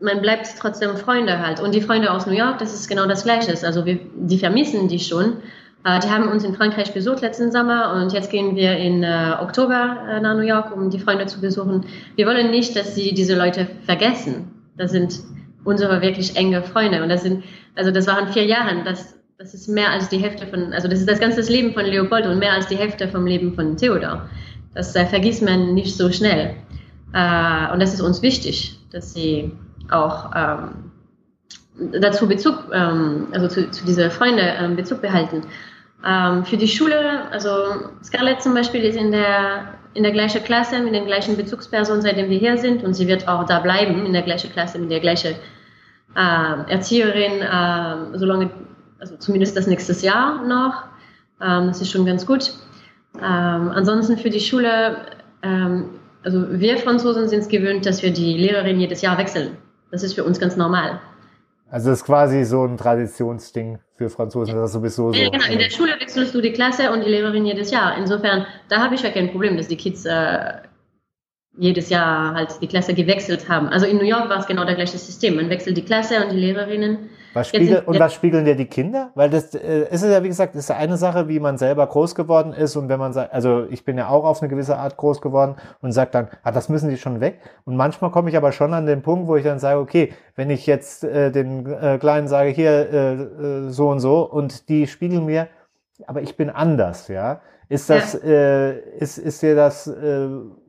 [0.00, 1.60] man bleibt trotzdem Freunde halt.
[1.60, 3.56] Und die Freunde aus New York, das ist genau das Gleiche.
[3.64, 5.36] Also, wir, die vermissen die schon.
[5.86, 9.36] Äh, die haben uns in Frankreich besucht letzten Sommer und jetzt gehen wir in äh,
[9.40, 11.86] Oktober äh, nach New York, um die Freunde zu besuchen.
[12.16, 14.50] Wir wollen nicht, dass sie diese Leute vergessen.
[14.76, 15.20] Das sind
[15.62, 17.44] unsere wirklich enge Freunde und das sind,
[17.76, 18.82] also das waren vier Jahre.
[18.84, 21.84] Das, das ist mehr als die Hälfte von, also das ist das ganze Leben von
[21.84, 24.28] Leopold und mehr als die Hälfte vom Leben von Theodor.
[24.74, 26.54] Das äh, vergisst man nicht so schnell.
[27.12, 29.50] Und das ist uns wichtig, dass sie
[29.90, 30.90] auch ähm,
[31.98, 35.42] dazu Bezug, ähm, also zu, zu dieser Freunde ähm, Bezug behalten.
[36.04, 37.50] Ähm, für die Schule, also
[38.02, 42.28] Scarlett zum Beispiel ist in der, in der gleichen Klasse mit den gleichen Bezugspersonen, seitdem
[42.28, 45.00] wir hier sind und sie wird auch da bleiben, in der gleichen Klasse mit der
[45.00, 45.34] gleichen
[46.14, 48.50] äh, Erzieherin, äh, solange,
[48.98, 50.84] also zumindest das nächste Jahr noch.
[51.40, 52.52] Ähm, das ist schon ganz gut.
[53.16, 54.96] Ähm, ansonsten für die Schule,
[55.42, 55.90] ähm,
[56.22, 59.56] also wir Franzosen sind es gewöhnt, dass wir die Lehrerin jedes Jahr wechseln.
[59.90, 61.00] Das ist für uns ganz normal.
[61.68, 65.18] Also das ist quasi so ein Traditionsding für Franzosen, das ist sowieso so.
[65.18, 65.46] Ja, genau.
[65.46, 67.98] In der Schule wechselst du die Klasse und die Lehrerin jedes Jahr.
[67.98, 70.52] Insofern, da habe ich ja kein Problem, dass die Kids äh,
[71.56, 73.68] jedes Jahr halt die Klasse gewechselt haben.
[73.68, 75.36] Also in New York war es genau das gleiche System.
[75.36, 79.10] Man wechselt die Klasse und die Lehrerinnen was spiegel, und was spiegeln dir die Kinder?
[79.14, 82.14] Weil das äh, ist ja, wie gesagt, ist ja eine Sache, wie man selber groß
[82.14, 84.96] geworden ist und wenn man sagt, also ich bin ja auch auf eine gewisse Art
[84.96, 87.40] groß geworden und sage dann, ah, das müssen die schon weg.
[87.66, 90.48] Und manchmal komme ich aber schon an den Punkt, wo ich dann sage, okay, wenn
[90.48, 94.86] ich jetzt äh, den äh, Kleinen sage, hier äh, äh, so und so und die
[94.86, 95.48] spiegeln mir,
[96.06, 97.42] aber ich bin anders, ja.
[97.68, 98.30] Ist das, ja.
[98.30, 100.28] Äh, ist, ist dir das äh,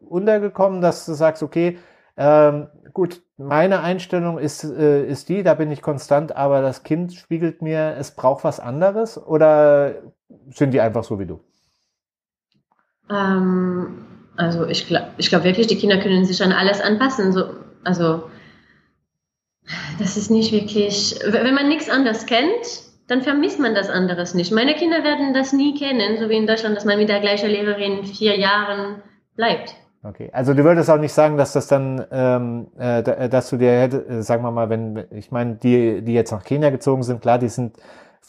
[0.10, 1.78] untergekommen, dass du sagst, okay,
[2.18, 7.14] ähm, gut, meine Einstellung ist, äh, ist die, da bin ich konstant, aber das Kind
[7.14, 10.02] spiegelt mir, es braucht was anderes oder
[10.50, 11.40] sind die einfach so wie du?
[13.10, 17.32] Ähm, also ich glaube ich glaub wirklich, die Kinder können sich an alles anpassen.
[17.34, 18.24] So, also
[20.00, 24.52] das ist nicht wirklich, wenn man nichts anderes kennt, dann vermisst man das anderes nicht.
[24.52, 27.50] Meine Kinder werden das nie kennen, so wie in Deutschland, dass man mit der gleichen
[27.50, 29.02] Lehrerin vier Jahren
[29.36, 29.76] bleibt.
[30.04, 33.58] Okay, also du würdest auch nicht sagen, dass das dann, ähm, äh, äh dass du
[33.58, 37.22] dir äh, sagen wir mal, wenn, ich meine, die, die jetzt nach Kenia gezogen sind,
[37.22, 37.78] klar, die sind,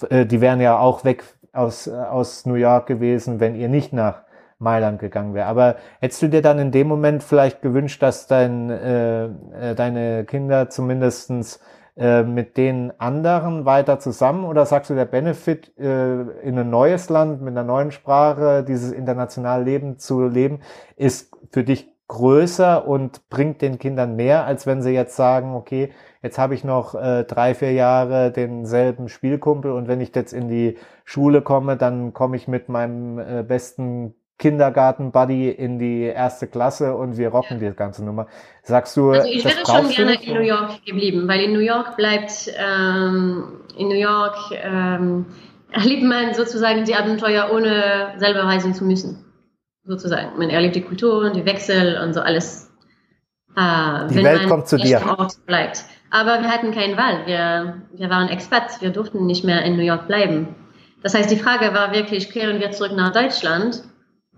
[0.09, 3.93] äh, die wären ja auch weg aus, äh, aus New York gewesen, wenn ihr nicht
[3.93, 4.23] nach
[4.59, 5.47] Mailand gegangen wäre.
[5.47, 10.25] Aber hättest du dir dann in dem Moment vielleicht gewünscht, dass dein, äh, äh deine
[10.25, 11.61] Kinder zumindestens
[11.99, 14.45] äh, mit den anderen weiter zusammen?
[14.45, 18.93] Oder sagst du, der Benefit, äh, in ein neues Land mit einer neuen Sprache, dieses
[18.93, 20.61] internationale Leben zu leben,
[20.97, 25.91] ist für dich größer und bringt den Kindern mehr, als wenn sie jetzt sagen, okay,
[26.23, 30.49] jetzt habe ich noch äh, drei, vier Jahre denselben Spielkumpel und wenn ich jetzt in
[30.49, 36.95] die Schule komme, dann komme ich mit meinem äh, besten Kindergarten-Buddy in die erste Klasse
[36.95, 37.71] und wir rocken ja.
[37.71, 38.29] die ganze Nummer.
[38.63, 41.97] Sagst du, also ich wäre schon gerne in New York geblieben, weil in New York
[41.97, 45.27] bleibt, ähm, in New York ähm,
[45.73, 49.25] erlebt man sozusagen die Abenteuer, ohne selber reisen zu müssen.
[49.85, 50.39] Sozusagen.
[50.39, 52.71] Man erlebt die Kultur und die Wechsel und so alles.
[53.57, 55.03] Äh, die Welt kommt zu dir.
[55.19, 55.85] Ort bleibt.
[56.11, 57.27] Aber wir hatten keine Wahl.
[57.27, 58.81] Wir, wir waren Expats.
[58.81, 60.55] Wir durften nicht mehr in New York bleiben.
[61.03, 63.83] Das heißt, die Frage war wirklich, kehren wir zurück nach Deutschland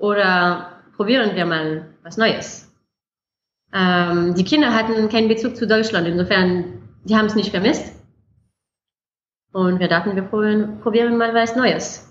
[0.00, 2.72] oder probieren wir mal was Neues.
[3.72, 7.94] Ähm, die Kinder hatten keinen Bezug zu Deutschland, insofern, die haben es nicht vermisst.
[9.52, 12.06] Und wir dachten, wir probieren, probieren mal was Neues.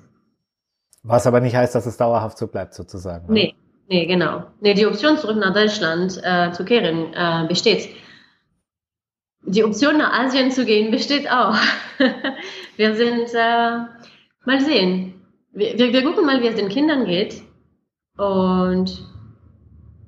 [1.04, 3.32] Was aber nicht heißt, dass es dauerhaft so bleibt, sozusagen.
[3.32, 3.56] Nee,
[3.88, 4.44] nee, genau.
[4.60, 7.90] Nee, die Option zurück nach Deutschland äh, zu kehren äh, besteht.
[9.44, 11.56] Die Option nach Asien zu gehen besteht auch.
[12.78, 13.86] wir sind, äh,
[14.46, 15.22] mal sehen.
[15.54, 17.42] Wir, wir, wir gucken mal, wie es den Kindern geht.
[18.20, 19.06] Und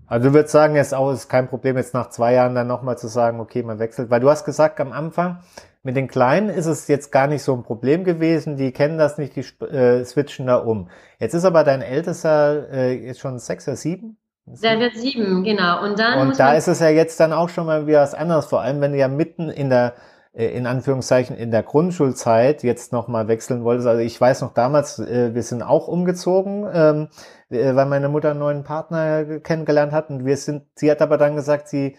[0.07, 2.67] also du würdest sagen, es ist auch ist kein Problem, jetzt nach zwei Jahren dann
[2.67, 4.09] nochmal zu sagen, okay, man wechselt.
[4.09, 5.39] Weil du hast gesagt am Anfang,
[5.83, 9.17] mit den Kleinen ist es jetzt gar nicht so ein Problem gewesen, die kennen das
[9.17, 10.89] nicht, die äh, switchen da um.
[11.19, 14.17] Jetzt ist aber dein Ältester äh, jetzt schon sechs oder sieben?
[14.45, 15.81] Der wird sieben, genau.
[15.81, 16.19] Und dann.
[16.19, 18.81] Und da ist es ja jetzt dann auch schon mal wieder was anderes, vor allem
[18.81, 19.93] wenn du ja mitten in der
[20.33, 23.87] in Anführungszeichen in der Grundschulzeit jetzt nochmal wechseln wolltest.
[23.87, 27.07] Also ich weiß noch damals, äh, wir sind auch umgezogen, ähm,
[27.49, 31.17] äh, weil meine Mutter einen neuen Partner kennengelernt hat und wir sind, sie hat aber
[31.17, 31.97] dann gesagt, sie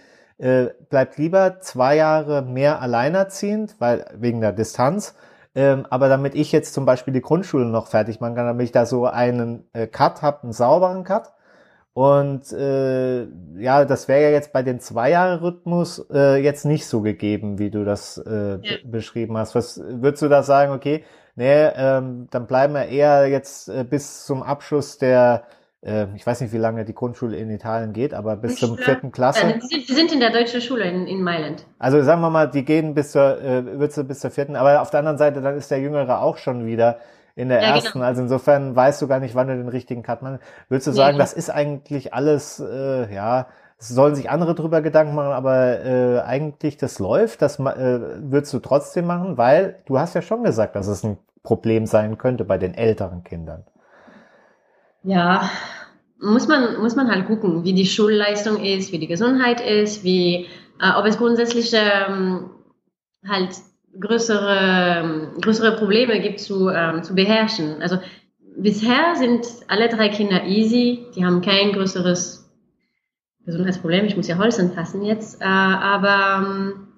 [0.89, 5.15] bleibt lieber zwei Jahre mehr alleinerziehend, weil wegen der Distanz.
[5.55, 8.73] Ähm, aber damit ich jetzt zum Beispiel die Grundschule noch fertig machen kann, damit ich
[8.73, 11.33] da so einen Cut habe, einen sauberen Cut.
[11.95, 13.27] Und äh,
[13.59, 17.85] ja, das wäre ja jetzt bei den Zwei-Jahre-Rhythmus äh, jetzt nicht so gegeben, wie du
[17.85, 18.77] das äh, ja.
[18.85, 19.55] beschrieben hast.
[19.55, 21.05] Was würdest du da sagen, okay,
[21.37, 25.45] nee, ähm, dann bleiben wir eher jetzt äh, bis zum Abschluss der
[25.85, 29.11] äh, ich weiß nicht, wie lange die Grundschule in Italien geht, aber bis zum vierten
[29.11, 29.47] Klasse.
[29.47, 31.67] Äh, die, sind, in der deutschen Schule in, in Mailand.
[31.79, 34.91] Also sagen wir mal, die gehen bis zur, äh, wird bis zur vierten, aber auf
[34.91, 36.99] der anderen Seite, dann ist der Jüngere auch schon wieder
[37.35, 37.93] in der ja, ersten.
[37.95, 38.05] Genau.
[38.05, 40.41] Also insofern weißt du gar nicht, wann du den richtigen Cut machst.
[40.69, 41.23] Würdest du sagen, nee.
[41.23, 43.47] das ist eigentlich alles, äh, ja,
[43.79, 48.53] es sollen sich andere drüber Gedanken machen, aber äh, eigentlich das läuft, das äh, würdest
[48.53, 52.45] du trotzdem machen, weil du hast ja schon gesagt, dass es ein Problem sein könnte
[52.45, 53.65] bei den älteren Kindern.
[55.03, 55.51] Ja,
[56.21, 60.47] muss man, muss man halt gucken, wie die Schulleistung ist, wie die Gesundheit ist, wie,
[60.81, 62.51] äh, ob es grundsätzlich ähm,
[63.29, 63.57] halt
[63.99, 67.83] größere, größere Probleme gibt zu, ähm, zu beherrschen.
[67.83, 67.99] Also
[68.57, 72.51] bisher sind alle drei Kinder easy, die haben kein größeres
[73.45, 74.07] Gesundheitsproblem.
[74.07, 76.89] Ich muss ja Holz anfassen jetzt, äh, aber ähm,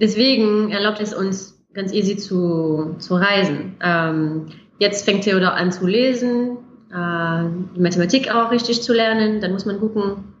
[0.00, 3.76] deswegen erlaubt es uns ganz easy zu, zu reisen.
[3.80, 4.46] Ähm,
[4.78, 6.58] jetzt fängt Theodor an zu lesen,
[6.90, 7.44] äh,
[7.76, 9.40] die Mathematik auch richtig zu lernen.
[9.40, 10.34] Dann muss man gucken,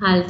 [0.00, 0.26] halt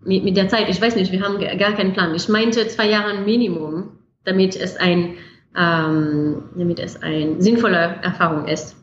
[0.00, 2.14] mit, mit der Zeit, ich weiß nicht, wir haben gar keinen Plan.
[2.14, 5.14] Ich meinte zwei Jahre Minimum, damit es ein,
[5.56, 8.76] ähm, damit es eine sinnvolle Erfahrung ist.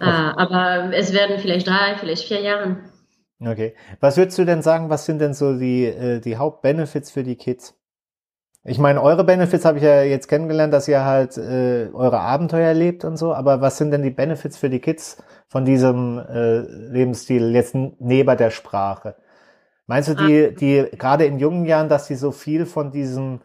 [0.00, 2.78] Äh, aber es werden vielleicht drei, vielleicht vier Jahre.
[3.40, 3.74] Okay.
[4.00, 7.36] Was würdest du denn sagen, was sind denn so die, äh, die Hauptbenefits für die
[7.36, 7.76] Kids?
[8.62, 12.68] Ich meine, eure Benefits habe ich ja jetzt kennengelernt, dass ihr halt äh, eure Abenteuer
[12.68, 16.58] erlebt und so, aber was sind denn die Benefits für die Kids von diesem äh,
[16.58, 19.16] Lebensstil jetzt neben der Sprache?
[19.90, 23.40] Meinst du, die, die gerade in jungen Jahren, dass sie so viel von diesem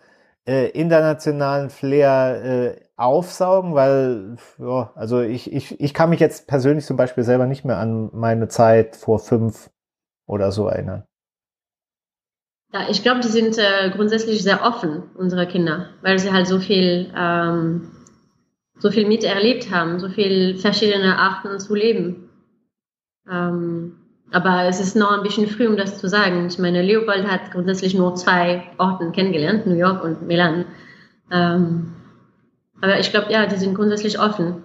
[0.48, 3.74] äh, internationalen Flair äh, aufsaugen?
[3.74, 7.80] Weil, ja, also ich, ich, ich kann mich jetzt persönlich zum Beispiel selber nicht mehr
[7.80, 9.72] an meine Zeit vor fünf
[10.28, 11.06] oder so erinnern.
[12.72, 16.60] Ja, ich glaube, die sind äh, grundsätzlich sehr offen, unsere Kinder, weil sie halt so
[16.60, 17.90] viel, ähm,
[18.78, 22.30] so viel miterlebt haben, so viel verschiedene Arten zu leben.
[23.28, 24.05] Ähm,
[24.36, 26.48] aber es ist noch ein bisschen früh, um das zu sagen.
[26.48, 30.66] Ich meine, Leopold hat grundsätzlich nur zwei Orte kennengelernt, New York und Milan.
[31.32, 31.94] Ähm,
[32.82, 34.64] aber ich glaube, ja, die sind grundsätzlich offen.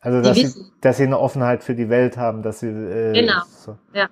[0.00, 2.66] Also, dass sie, dass sie eine Offenheit für die Welt haben, dass sie.
[2.66, 3.42] Äh, genau.
[3.46, 3.78] So.
[3.92, 4.08] Ja.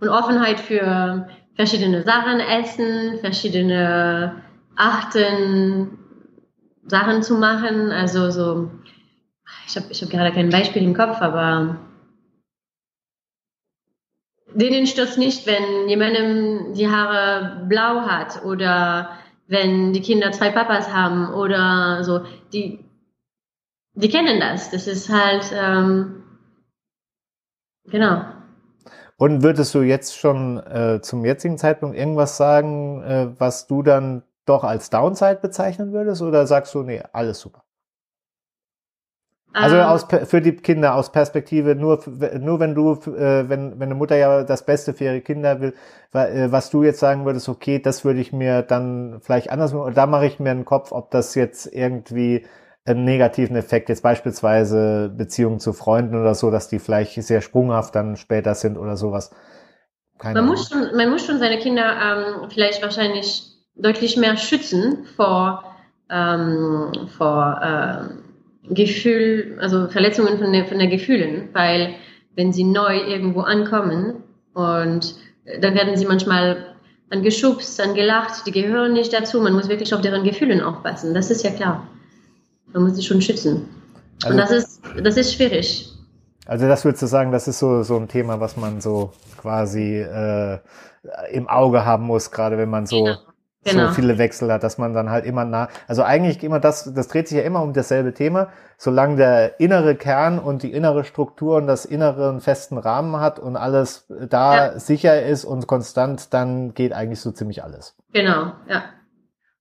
[0.00, 4.42] Und Offenheit für verschiedene Sachen essen, verschiedene
[4.74, 5.98] Arten,
[6.84, 7.92] Sachen zu machen.
[7.92, 8.70] Also, so.
[9.68, 11.76] Ich habe ich hab gerade kein Beispiel im Kopf, aber
[14.54, 19.10] denen stört nicht, wenn jemandem die Haare blau hat oder
[19.46, 22.20] wenn die Kinder zwei Papas haben oder so.
[22.52, 22.84] Die,
[23.94, 24.70] die kennen das.
[24.70, 26.22] Das ist halt, ähm,
[27.84, 28.24] genau.
[29.16, 34.22] Und würdest du jetzt schon äh, zum jetzigen Zeitpunkt irgendwas sagen, äh, was du dann
[34.46, 36.22] doch als Downside bezeichnen würdest?
[36.22, 37.64] Oder sagst du, nee, alles super?
[39.52, 39.82] Also ähm.
[39.82, 42.00] aus, für die Kinder aus Perspektive nur
[42.38, 45.74] nur wenn du äh, wenn wenn eine Mutter ja das Beste für ihre Kinder will,
[46.12, 49.94] äh, was du jetzt sagen würdest, okay, das würde ich mir dann vielleicht anders machen.
[49.94, 52.46] Da mache ich mir einen Kopf, ob das jetzt irgendwie
[52.84, 57.94] einen negativen Effekt jetzt beispielsweise Beziehungen zu Freunden oder so, dass die vielleicht sehr sprunghaft
[57.94, 59.30] dann später sind oder sowas.
[60.18, 60.56] Keine man Ahnung.
[60.56, 65.64] muss schon man muss schon seine Kinder ähm, vielleicht wahrscheinlich deutlich mehr schützen vor
[66.08, 68.29] ähm, vor ähm,
[68.70, 71.94] Gefühl, also Verletzungen von der, von der Gefühlen, weil
[72.36, 74.22] wenn sie neu irgendwo ankommen
[74.54, 75.14] und
[75.60, 76.74] dann werden sie manchmal
[77.10, 79.40] angeschubst, angelacht, die gehören nicht dazu.
[79.40, 81.12] Man muss wirklich auf deren Gefühlen aufpassen.
[81.12, 81.86] Das ist ja klar.
[82.72, 83.68] Man muss sie schon schützen.
[84.22, 85.88] Also, und das ist, das ist schwierig.
[86.46, 89.98] Also das würdest du sagen, das ist so, so ein Thema, was man so quasi
[89.98, 90.58] äh,
[91.32, 93.29] im Auge haben muss, gerade wenn man so genau
[93.64, 93.88] genau.
[93.88, 97.08] so viele Wechsel hat, dass man dann halt immer nah, also eigentlich immer das, das
[97.08, 101.56] dreht sich ja immer um dasselbe Thema, solange der innere Kern und die innere Struktur
[101.56, 104.78] und das innere einen festen Rahmen hat und alles da ja.
[104.78, 107.96] sicher ist und konstant, dann geht eigentlich so ziemlich alles.
[108.12, 108.84] Genau, ja.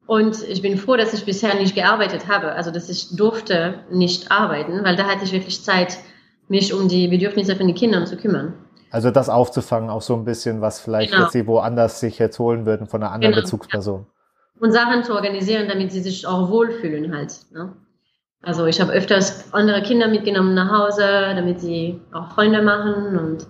[0.06, 4.32] Und ich bin froh, dass ich bisher nicht gearbeitet habe, also dass ich durfte nicht
[4.32, 6.00] arbeiten, weil da hatte ich wirklich Zeit,
[6.48, 8.54] mich um die Bedürfnisse von den Kindern zu kümmern.
[8.92, 11.24] Also das aufzufangen, auch so ein bisschen, was vielleicht genau.
[11.24, 13.44] jetzt sie woanders sich jetzt holen würden von einer anderen genau.
[13.44, 14.08] Bezugsperson.
[14.60, 17.34] Und Sachen zu organisieren, damit sie sich auch wohlfühlen halt.
[17.52, 17.74] Ne?
[18.42, 23.48] Also ich habe öfters andere Kinder mitgenommen nach Hause, damit sie auch Freunde machen und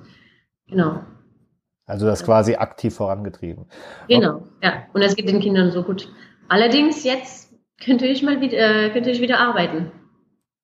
[0.67, 1.01] genau.
[1.85, 3.65] Also das quasi aktiv vorangetrieben.
[4.07, 4.83] Genau, ja.
[4.93, 6.09] Und es geht den Kindern so gut.
[6.47, 7.51] Allerdings jetzt
[7.83, 9.91] könnte ich mal wieder, äh, könnte ich wieder arbeiten.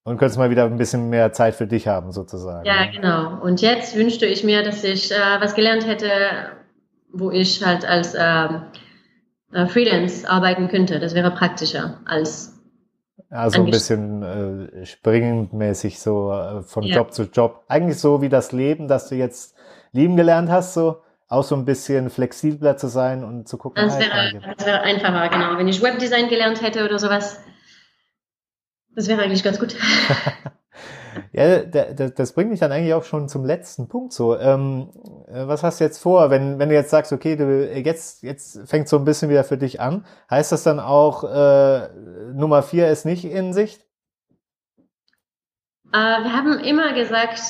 [0.06, 2.64] Und könntest mal wieder ein bisschen mehr Zeit für dich haben, sozusagen.
[2.64, 3.42] Ja, genau.
[3.42, 6.08] Und jetzt wünschte ich mir, dass ich äh, was gelernt hätte,
[7.12, 8.48] wo ich halt als äh,
[9.52, 11.00] äh, Freelance arbeiten könnte.
[11.00, 12.54] Das wäre praktischer als.
[13.32, 16.98] Also ein bisschen äh, springmäßig so äh, von ja.
[16.98, 17.64] Job zu Job.
[17.68, 19.56] Eigentlich so wie das Leben, das du jetzt
[19.92, 23.84] lieben gelernt hast, so auch so ein bisschen flexibler zu sein und zu gucken.
[23.84, 25.58] Das wäre, das wäre einfacher, genau.
[25.58, 27.40] Wenn ich Webdesign gelernt hätte oder sowas,
[28.96, 29.76] das wäre eigentlich ganz gut.
[31.34, 34.14] ja, das bringt mich dann eigentlich auch schon zum letzten Punkt.
[34.14, 34.90] So, ähm,
[35.28, 38.68] äh, was hast du jetzt vor, wenn wenn du jetzt sagst, okay, du jetzt jetzt
[38.68, 41.90] fängt so ein bisschen wieder für dich an, heißt das dann auch äh,
[42.34, 43.82] Nummer vier ist nicht in Sicht?
[45.92, 47.42] Äh, wir haben immer gesagt,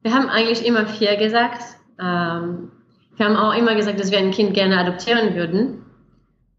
[0.00, 1.62] wir haben eigentlich immer vier gesagt.
[2.00, 2.72] Ähm,
[3.16, 5.84] wir haben auch immer gesagt, dass wir ein Kind gerne adoptieren würden.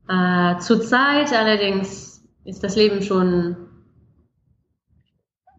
[0.08, 2.13] Äh, Zurzeit allerdings
[2.46, 3.56] ist das Leben schon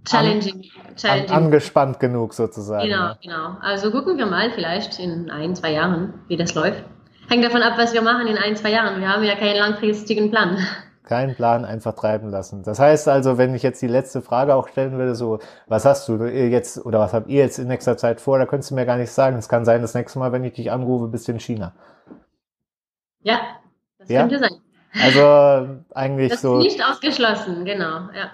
[0.04, 0.64] challenging.
[0.96, 1.30] challenging.
[1.30, 2.88] An, angespannt genug sozusagen.
[2.88, 3.18] Genau, ja.
[3.22, 3.56] genau.
[3.60, 6.84] Also gucken wir mal vielleicht in ein, zwei Jahren, wie das läuft.
[7.28, 9.00] Hängt davon ab, was wir machen in ein, zwei Jahren.
[9.00, 10.58] Wir haben ja keinen langfristigen Plan.
[11.04, 12.62] Keinen Plan, einfach treiben lassen.
[12.62, 16.08] Das heißt also, wenn ich jetzt die letzte Frage auch stellen würde, so, was hast
[16.08, 18.38] du jetzt oder was habt ihr jetzt in nächster Zeit vor?
[18.38, 19.36] Da könntest du mir gar nicht sagen.
[19.36, 21.74] Es kann sein, das nächste Mal, wenn ich dich anrufe, bist du in China.
[23.20, 23.40] Ja,
[23.98, 24.20] das ja?
[24.20, 24.63] könnte sein.
[25.02, 26.58] Also eigentlich das so.
[26.58, 28.30] Nicht ausgeschlossen, genau, ja.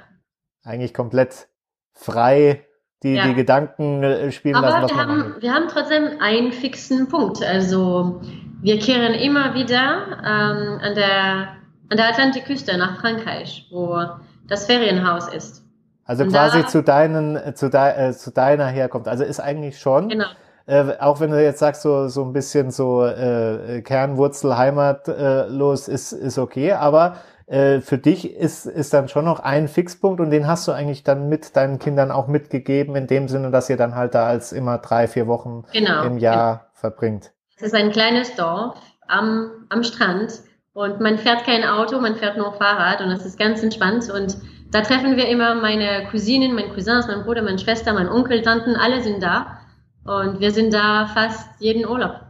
[0.62, 1.48] Eigentlich komplett
[1.94, 2.66] frei
[3.02, 3.26] die, ja.
[3.26, 4.82] die Gedanken äh, spielen Aber lassen.
[4.82, 7.42] Was wir, haben, wir haben trotzdem einen fixen Punkt.
[7.42, 8.20] Also
[8.60, 11.56] wir kehren immer wieder ähm, an, der,
[11.88, 13.98] an der Atlantikküste nach Frankreich, wo
[14.46, 15.64] das Ferienhaus ist.
[16.04, 19.08] Also Und quasi zu, deinen, zu, de, äh, zu deiner herkommt.
[19.08, 20.08] Also ist eigentlich schon.
[20.10, 20.26] Genau
[20.70, 25.92] äh, auch wenn du jetzt sagst, so, so ein bisschen so äh, Kernwurzel, heimatlos äh,
[25.92, 27.16] ist, ist okay, aber
[27.46, 31.02] äh, für dich ist, ist dann schon noch ein Fixpunkt und den hast du eigentlich
[31.02, 34.52] dann mit deinen Kindern auch mitgegeben, in dem Sinne, dass ihr dann halt da als
[34.52, 36.04] immer drei, vier Wochen genau.
[36.04, 36.70] im Jahr genau.
[36.74, 37.32] verbringt.
[37.56, 38.76] Es ist ein kleines Dorf
[39.08, 40.34] am, am Strand
[40.72, 44.36] und man fährt kein Auto, man fährt nur Fahrrad und es ist ganz entspannt und
[44.70, 48.76] da treffen wir immer meine Cousinen, meine Cousins, mein Bruder, meine Schwester, mein Onkel, Tanten,
[48.76, 49.59] alle sind da
[50.04, 52.20] und wir sind da fast jeden Urlaub.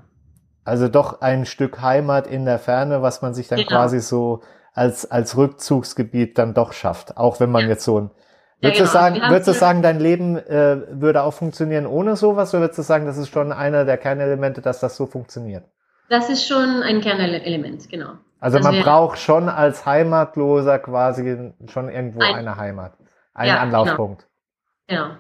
[0.64, 3.71] Also doch ein Stück Heimat in der Ferne, was man sich dann genau.
[3.71, 4.43] quasi so
[4.75, 7.16] als, als Rückzugsgebiet dann doch schafft.
[7.16, 7.71] Auch wenn man ja.
[7.71, 8.11] jetzt so ein
[8.62, 9.14] Würdest, ja, genau.
[9.14, 12.79] du sagen, würdest du sagen, dein Leben äh, würde auch funktionieren ohne sowas oder würdest
[12.79, 15.64] du sagen, das ist schon einer der Kernelemente, dass das so funktioniert?
[16.11, 18.11] Das ist schon ein Kernelement, genau.
[18.39, 22.93] Also, also man braucht schon als Heimatloser quasi schon irgendwo ein, eine Heimat,
[23.33, 23.81] einen ja, genau.
[23.81, 24.27] Anlaufpunkt.
[24.89, 25.05] Genau.
[25.05, 25.14] genau.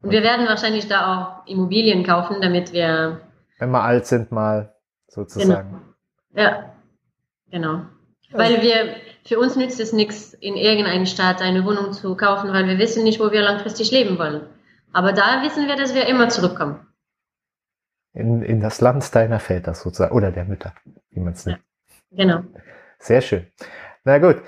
[0.00, 3.20] Und wir werden wahrscheinlich da auch Immobilien kaufen, damit wir.
[3.58, 4.74] Wenn wir alt sind, mal
[5.08, 5.80] sozusagen.
[6.32, 6.48] Genau.
[6.48, 6.72] Ja,
[7.50, 7.82] genau.
[8.30, 8.94] Weil wir,
[9.24, 13.02] für uns nützt es nichts, in irgendeiner Stadt eine Wohnung zu kaufen, weil wir wissen
[13.02, 14.42] nicht, wo wir langfristig leben wollen.
[14.92, 16.86] Aber da wissen wir, dass wir immer zurückkommen.
[18.12, 20.74] In, in das Land deiner Väter sozusagen, oder der Mütter,
[21.10, 21.60] wie man es nennt.
[22.10, 22.42] Ja, genau.
[22.98, 23.46] Sehr schön.
[24.04, 24.42] Na gut,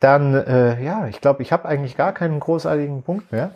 [0.00, 3.52] dann, äh, ja, ich glaube, ich habe eigentlich gar keinen großartigen Punkt mehr.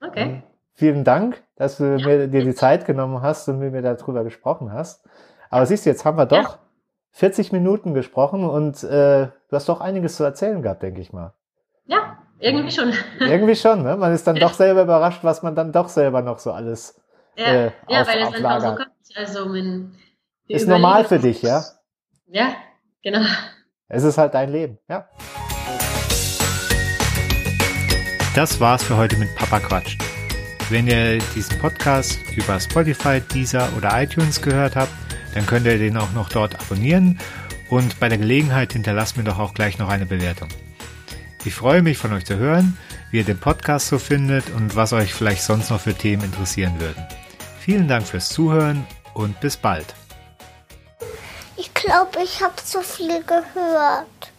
[0.00, 0.22] Okay.
[0.22, 0.42] Ähm,
[0.76, 2.06] vielen Dank, dass du ja.
[2.06, 5.04] mir, dir die Zeit genommen hast und mit mir darüber gesprochen hast.
[5.50, 6.58] Aber siehst du, jetzt haben wir doch ja.
[7.12, 11.32] 40 Minuten gesprochen und äh, du hast doch einiges zu erzählen gehabt, denke ich mal.
[11.86, 12.92] Ja, irgendwie schon.
[13.20, 13.96] irgendwie schon, ne?
[13.96, 17.00] Man ist dann doch selber überrascht, was man dann doch selber noch so alles
[17.36, 18.90] ja, äh, ja auf, weil es einfach so kommt.
[19.14, 19.96] Also man,
[20.46, 21.64] ist normal für dich, ja?
[22.26, 22.54] Ja,
[23.02, 23.24] genau.
[23.88, 25.08] Es ist halt dein Leben, ja.
[28.34, 29.96] Das war's für heute mit Papa Quatsch.
[30.68, 34.90] Wenn ihr diesen Podcast über Spotify, Deezer oder iTunes gehört habt,
[35.32, 37.20] dann könnt ihr den auch noch dort abonnieren
[37.70, 40.48] und bei der Gelegenheit hinterlasst mir doch auch gleich noch eine Bewertung.
[41.44, 42.76] Ich freue mich von euch zu hören,
[43.12, 46.80] wie ihr den Podcast so findet und was euch vielleicht sonst noch für Themen interessieren
[46.80, 47.06] würden.
[47.60, 49.94] Vielen Dank fürs Zuhören und bis bald.
[51.56, 54.32] Ich glaube, ich habe zu viel gehört.